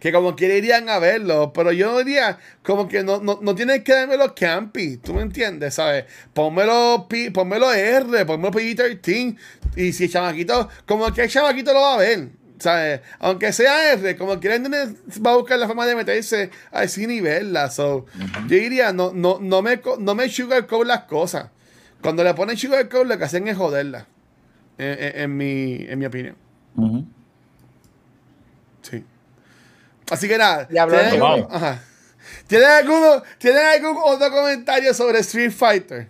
[0.00, 3.82] que como quiera irían a verlo, pero yo diría como que no, no, no tienes
[3.82, 5.74] que darme los campi, ¿tú me entiendes?
[5.74, 6.04] ¿Sabes?
[6.32, 9.36] Pónmelo, pónmelo R, pónmelo PG-13,
[9.76, 12.28] y si el chamaquito, como que el chamaquito lo va a ver,
[12.58, 13.00] ¿sabes?
[13.18, 17.52] Aunque sea R, como quiera va a buscar la forma de meterse a ese nivel,
[17.52, 18.06] la so.
[18.46, 21.50] Yo diría, no, no, no me, no me sugarcoat las cosas.
[22.02, 24.06] Cuando le ponen sugarcoat, lo que hacen es joderla,
[24.78, 26.36] en, en- en mi, en mi opinión.
[28.82, 29.04] Sí.
[30.10, 30.66] Así que nada.
[30.70, 31.82] Y hablando- ¿tienen algún, ajá.
[32.46, 36.08] ¿Tienen alguno- ¿Tienen algún otro comentario sobre Street Fighter?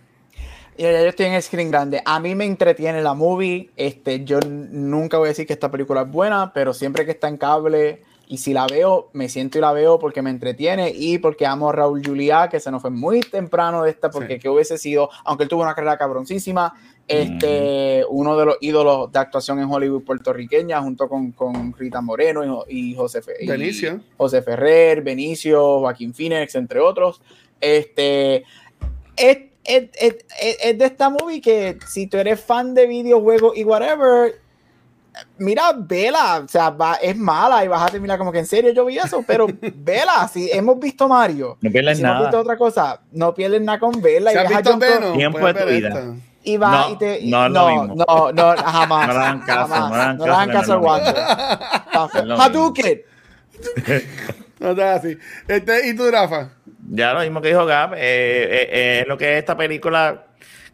[0.79, 2.01] Y yo estoy en el screen grande.
[2.05, 3.69] A mí me entretiene la movie.
[3.75, 7.27] Este, yo nunca voy a decir que esta película es buena, pero siempre que está
[7.27, 11.17] en cable y si la veo, me siento y la veo porque me entretiene y
[11.17, 14.39] porque amo a Raúl Juliá, que se nos fue muy temprano de esta, porque Sí.
[14.39, 16.73] que hubiese sido, aunque él tuvo una carrera cabroncísima,
[17.09, 22.63] este, uno de los ídolos de actuación en Hollywood puertorriqueña, junto con, con Rita Moreno
[22.69, 23.99] y, y José, Fe- y Benicio.
[24.15, 27.19] José Ferrer, Benicio, Joaquín Phoenix, entre otros.
[27.59, 28.45] Este,
[29.17, 29.37] es,
[29.69, 33.63] es- es- es- es de esta movie que si tú eres fan de videojuegos y
[33.63, 34.33] whatever,
[35.37, 38.71] mira, vela, o sea, va- es mala y vas a terminar como que en serio
[38.71, 42.27] yo vi eso, pero vela, si hemos visto Mario, No pierdes si hemos nada.
[42.27, 45.15] visto otra cosa, no pierdes nada con verla y ¿Se has visto Venom?
[45.17, 45.87] Tiempo de tu vida.
[45.89, 46.03] esta.
[46.41, 48.05] y va No, y te y- no es lo no, mismo.
[48.07, 49.07] no, no, jamás.
[49.09, 51.01] No le hagan caso, jamás, no le hagan no le hagan caso, caso al
[51.93, 52.21] no lo Wander.
[52.21, 53.01] Es lo Hadouken.
[54.59, 55.17] No está así.
[55.47, 56.49] Este, ¿Y tú, Rafa?
[56.91, 60.25] Ya lo mismo que dijo Gab, eh, eh, eh, lo que es esta película,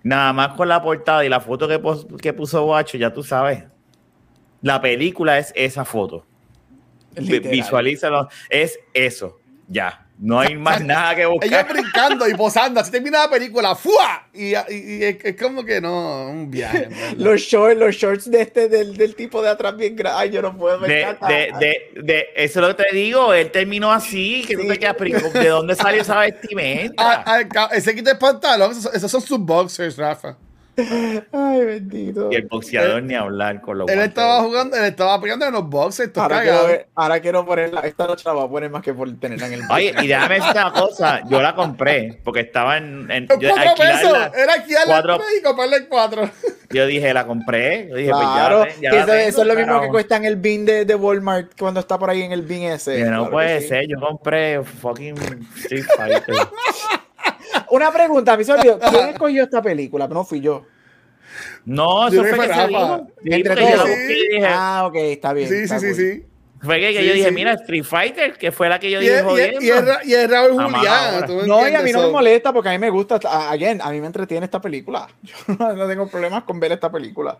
[0.03, 3.21] nada más con la portada y la foto que, pos- que puso Guacho, ya tú
[3.21, 3.63] sabes.
[4.61, 6.25] La película es esa foto.
[7.51, 10.04] Visualízalo, es eso, ya.
[10.17, 11.67] No hay más nada que buscar.
[11.67, 12.79] brincando y posando.
[12.79, 13.75] Así termina la película.
[13.75, 14.27] ¡Fua!
[14.33, 16.87] Y, y- y es, es como que no, un viaje.
[17.17, 20.19] Los shorts, los shorts de este, del, del tipo de atrás bien grande.
[20.21, 20.95] Ay, yo no puedo, me De,
[21.27, 24.67] de, de, de- eso es lo que te digo, él terminó así, que tú Sí.
[24.69, 27.23] te quedas, pero ¿de dónde salió esa vestimenta?
[27.25, 28.71] Ah, ah, ese quita el pantalón.
[28.71, 30.37] Esos, esos son sus boxers, Rafa.
[30.77, 32.29] Ay, bendito.
[32.31, 34.09] Y el boxeador ni hablar con los Él guantes.
[34.09, 36.07] estaba jugando, él estaba peleando en los boxers.
[36.07, 37.79] Esto Ahora quiero, ahora quiero ponerla.
[37.81, 39.61] Esta noche la voy a poner más que por tenerla en el.
[39.71, 43.73] Oye, y déjame decirte una cosa, yo la compré porque estaba en, en yo, cuatro
[43.77, 44.17] pesos.
[44.35, 46.29] Era alquilarla cuatro- y comprarle cuatro.
[46.71, 47.87] Yo dije, la compré.
[47.89, 50.25] Yo dije, Claro, pues ya, ya eso, tengo, eso es lo mismo que cuesta en
[50.25, 52.99] el bin de, de Walmart cuando está por ahí en el bin ese.
[53.01, 53.67] No Claro puede sí.
[53.69, 55.15] ser, yo compré fucking
[55.57, 56.35] Street Fighter.
[57.71, 60.07] Una pregunta, mi socio, ¿quién escogió esta película?
[60.07, 60.65] No fui yo.
[61.65, 62.67] No, eso fue que se.
[62.67, 63.89] Sí, Entre todos.
[64.47, 65.49] Ah, ok, está bien.
[65.49, 66.23] Sí, está sí, sí, cool.
[66.23, 66.25] sí.
[66.65, 67.33] fue que, que sí, yo dije, sí.
[67.35, 69.61] mira, Street Fighter, que fue la que yo Y dije y es- jodiendo.
[69.61, 71.13] y es Ra- y es Raúl Julián.
[71.13, 71.25] ahora.
[71.27, 73.19] ¿tú me No, y a mí no me molesta porque a mí me gusta.
[73.27, 75.07] a- Again, a mí me entretiene esta película.
[75.47, 77.37] Yo no tengo problemas con ver esta película.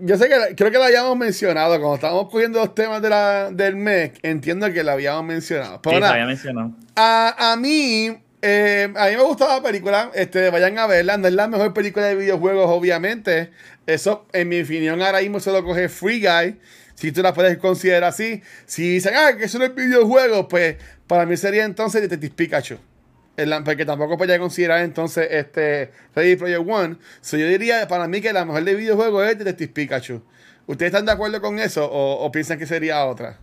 [0.00, 3.50] Yo sé que creo que la habíamos mencionado cuando estábamos cogiendo los temas de la,
[3.50, 4.12] del mes.
[4.22, 5.80] Entiendo que la habíamos mencionado.
[5.82, 6.70] Pero se nada, había mencionado.
[6.94, 10.10] a, a mí, eh, a mí me gustaba la película.
[10.14, 11.16] Este, vayan a verla.
[11.16, 13.50] No es la mejor película de videojuegos, obviamente.
[13.86, 16.58] Eso, en mi opinión, ahora mismo se lo coge Free Guy.
[16.94, 18.42] Si tú la puedes considerar así.
[18.66, 20.76] Si dicen, ah, que eso no es videojuego, pues
[21.06, 22.78] para mí sería entonces Detective Pikachu.
[23.36, 26.96] La- porque tampoco podría considerar entonces este Ready Player One.
[27.20, 30.22] So, yo diría para mí que la mejor de videojuegos es Detective Pikachu.
[30.66, 33.38] ¿Ustedes están de acuerdo con eso o piensan que sería otra?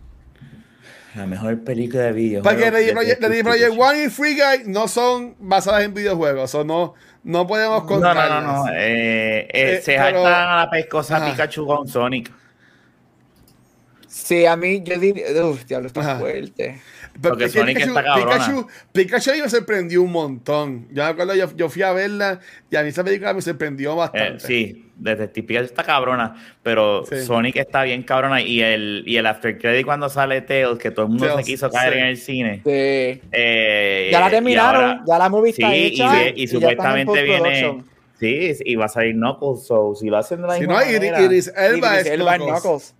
[1.16, 2.52] La mejor película de videojuegos.
[2.52, 3.42] Porque Ready.
[3.42, 6.54] Project One y Free Guy no son basadas en videojuegos.
[6.54, 6.94] O no,
[7.24, 8.16] no podemos No, contar.
[8.16, 8.72] no, no, no.
[8.72, 11.30] eh, eh, Eh, se pero- jaltan a la pescosa Ajá.
[11.30, 12.30] Pikachu con Sonic.
[14.06, 15.26] Sí, a mí yo diría.
[15.44, 16.18] Uf, diablo, está Ajá.
[16.18, 16.80] fuerte.
[17.20, 18.32] Porque es que Sonic Pikachu, está cabrona.
[18.38, 20.86] Pikachu, Pikachu a mí me sorprendió un montón.
[20.90, 22.40] Yo me acuerdo, yo, yo fui a verla
[22.70, 24.46] y a mí esa película me sorprendió Eh, bastante.
[24.46, 24.85] sí.
[24.98, 27.18] Detective Pikachu está cabrona, pero Sí.
[27.24, 31.04] Sonic está bien cabrona y el, y el after credit cuando sale Tails, que todo
[31.06, 31.98] el mundo Tails, se quiso caer sí.
[31.98, 32.54] en el cine.
[32.64, 33.20] Sí.
[33.32, 36.28] eh, Ya la y terminaron, ahora- ya la movie está Sí, y, hecha.
[36.34, 37.84] y supuestamente viene.
[38.18, 40.80] Sí, y va a salir Knuckles, so si lo hacen de la Si misma no,
[40.86, 42.62] Iris- manera- Iris Elba Idris es Elba en Knuckles.
[42.62, 42.94] Knuckles.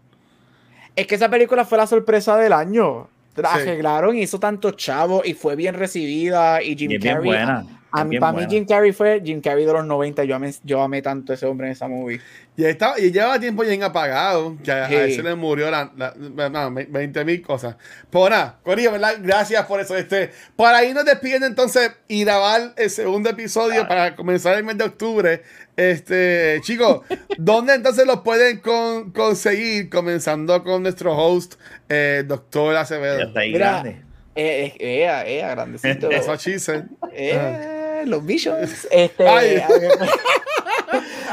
[0.94, 3.08] Es que esa película fue la sorpresa del año.
[3.36, 3.60] La Sí.
[3.60, 6.62] arreglaron, hizo tanto chavo y fue bien recibida.
[6.62, 7.66] Y Jim Y es bien Carrey.
[7.92, 8.46] A mí, para mí.
[8.50, 10.24] Jim Carrey fue Jim Carrey de los 90.
[10.24, 12.20] Yo amé, yo amé tanto a ese hombre en esa movie.
[12.56, 14.94] Y, estaba, y lleva tiempo bien apagado, que a, a Sí.
[14.94, 16.14] él se le murió la, la-
[16.50, 17.76] no, 20 mil cosas.
[18.10, 19.14] Pues nada, Corillo, ¿verdad?
[19.20, 19.96] Gracias por eso.
[19.96, 24.84] Este, para irnos despidiendo entonces y grabar el segundo episodio para comenzar el mes de
[24.84, 25.42] octubre.
[25.76, 27.00] Este, chicos,
[27.38, 29.88] ¿dónde entonces los pueden con- conseguir?
[29.90, 31.54] Comenzando con nuestro host,
[31.88, 34.02] eh, doctor Ya está está ahí Mira, grande.
[34.38, 36.10] Eh, eh, ea, ea, grandecito.
[36.10, 36.84] Eso she said.
[38.06, 38.86] Los Visions.
[38.90, 39.62] Este, Ay.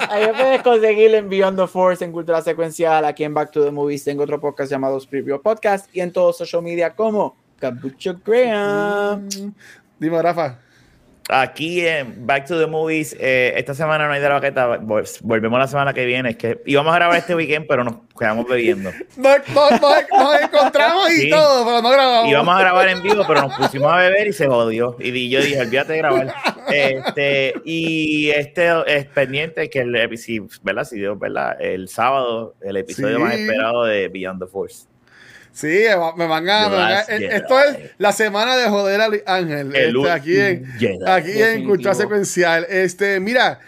[0.10, 3.72] ahí puedes- conseguir en Beyond the Force, en Cultura Secuencial, aquí en Back to the
[3.72, 4.04] Movies.
[4.04, 9.30] Tengo otro podcast llamado Preview Podcast y en todos social media como Cabucho Graham.
[10.00, 10.60] Dime, Rafa.
[11.30, 15.20] Aquí en Back to the Movies, eh, esta semana no hay de la baqueta, vol-
[15.22, 16.32] volvemos la semana que viene.
[16.32, 18.92] Es que íbamos a grabar este weekend, pero nos quedamos bebiendo.
[19.16, 21.30] Nos, nos- nos- nos encontramos y Sí.
[21.30, 22.30] todo, pero no grabamos.
[22.30, 24.98] Íbamos a grabar en vivo, pero nos pusimos a beber y se jodió.
[25.00, 26.34] Y yo dije, olvídate de grabar.
[26.70, 30.84] Este, y este es pendiente que el episodio, ¿verdad?
[30.84, 31.56] Si Dios, ¿verdad?
[31.62, 33.24] El sábado, el episodio Sí.
[33.24, 34.88] más esperado de Beyond the Force.
[35.54, 36.64] Sí, me va- me van a.
[36.64, 39.76] The me van a- Last eh, esto es la semana de joder a Ángel.
[39.76, 40.66] El este, aquí en,
[41.08, 41.66] aquí en.
[41.66, 42.66] Cultura Secuencial.
[42.70, 43.60] Este, mira,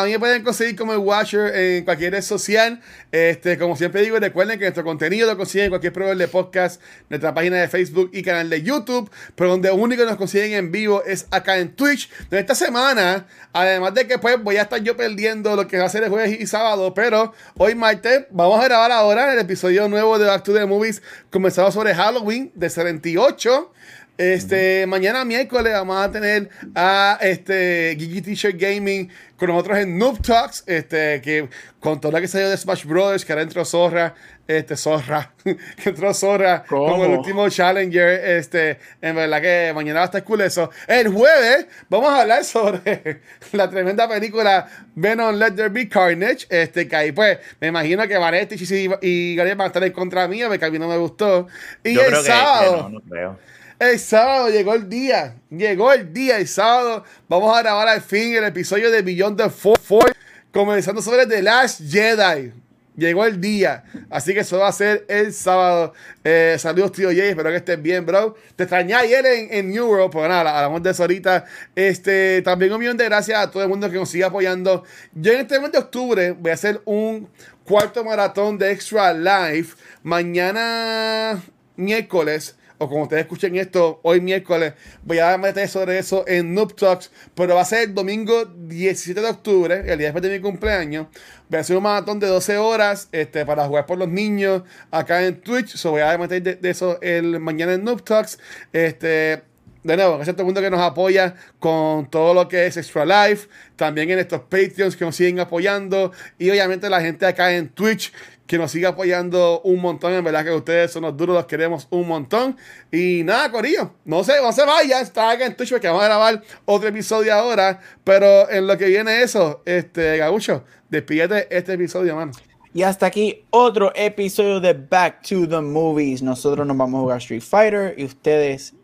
[0.00, 2.80] a mí pueden conseguir como el Watcher en cualquier red social.
[3.10, 6.80] Este, como siempre digo, recuerden que nuestro contenido lo consiguen en cualquier proveedor de podcast,
[7.08, 9.10] nuestra página de Facebook y canal de YouTube.
[9.34, 12.10] Pero donde único nos consiguen en vivo es acá en Twitch.
[12.22, 15.84] Donde esta semana, además de que pues voy a estar yo perdiendo lo que va
[15.84, 19.88] a ser el jueves y sábado, pero hoy martes vamos a grabar ahora el episodio
[19.88, 23.72] nuevo de Back to the Movies, comenzado sobre Halloween de 78.
[24.18, 30.20] Este, mañana miércoles vamos a tener a este Gigi T-Shirt Gaming con nosotros en Noob
[30.22, 31.48] Talks, este, que
[31.80, 34.14] con todo lo que salió de Smash Brothers, que ahora entró Zorra,
[34.46, 36.86] este, Zorra, que entró Zorra ¿Cómo?
[36.92, 40.70] como el último Challenger, este, en verdad que mañana va a estar cool eso.
[40.86, 46.86] El jueves vamos a hablar sobre la tremenda película Venom Let There Be Carnage, este,
[46.86, 50.28] que ahí pues, me imagino que Vanetti y, y Gabriel van a estar en contra
[50.28, 51.48] mía, porque a mí no me gustó.
[51.82, 52.76] Y Yo el creo que- que, sábado...
[52.82, 53.38] no, no creo.
[53.82, 55.34] El sábado llegó el día.
[55.50, 56.38] Llegó el día.
[56.38, 60.14] El sábado vamos a grabar al fin el episodio de Beyond the Force.
[60.52, 62.52] Comenzando sobre The Last Jedi.
[62.96, 63.82] Llegó el día.
[64.08, 65.94] Así que eso va a ser el sábado.
[66.22, 67.30] Eh, saludos, tío Jay.
[67.30, 68.36] Espero que estés bien, bro.
[68.54, 70.12] Te extrañé ayer en, en New World.
[70.12, 71.44] Pero nada, hablamos de eso ahorita.
[71.74, 74.84] Este, también un millón de gracias a todo el mundo que nos sigue apoyando.
[75.12, 77.28] Yo en este mes de octubre voy a hacer un
[77.64, 79.74] cuarto maratón de Extra Life.
[80.04, 81.42] Mañana,
[81.74, 84.74] miércoles o como ustedes escuchen esto hoy miércoles,
[85.04, 89.20] voy a meter sobre eso en Noob Talks, pero va a ser el domingo 17
[89.20, 91.06] de octubre, el día después de mi cumpleaños.
[91.48, 95.24] Voy a hacer un maratón de 12 horas este, para jugar por los niños acá
[95.24, 95.76] en Twitch.
[95.76, 98.38] So voy a meter de, eso el mañana en Noob Talks.
[98.72, 99.42] Este,
[99.84, 102.76] de nuevo, gracias a todo el mundo que nos apoya con todo lo que es
[102.76, 103.48] Extra Life.
[103.76, 106.12] También en estos Patreons que nos siguen apoyando.
[106.38, 108.12] Y obviamente la gente acá en Twitch
[108.52, 110.12] que nos sigue apoyando un montón.
[110.12, 112.54] En verdad que ustedes son los duros, los queremos un montón.
[112.90, 115.00] Y nada, Corillo, no sé, no se vaya.
[115.00, 117.80] Está acá en Twitch porque vamos a grabar otro episodio ahora.
[118.04, 122.32] Pero en lo que viene eso, este, Gabucho, despídete este episodio, mano.
[122.74, 126.22] Y hasta aquí otro episodio de Back to the Movies.
[126.22, 128.74] Nosotros nos vamos a jugar Street Fighter y ustedes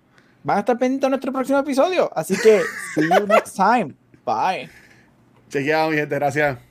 [0.45, 2.11] van a estar pendientes de nuestro próximo episodio.
[2.16, 2.62] Así que,
[2.95, 3.95] see you next time.
[4.25, 4.71] Bye.
[5.51, 6.68] Chequeado, mi gente, gracias.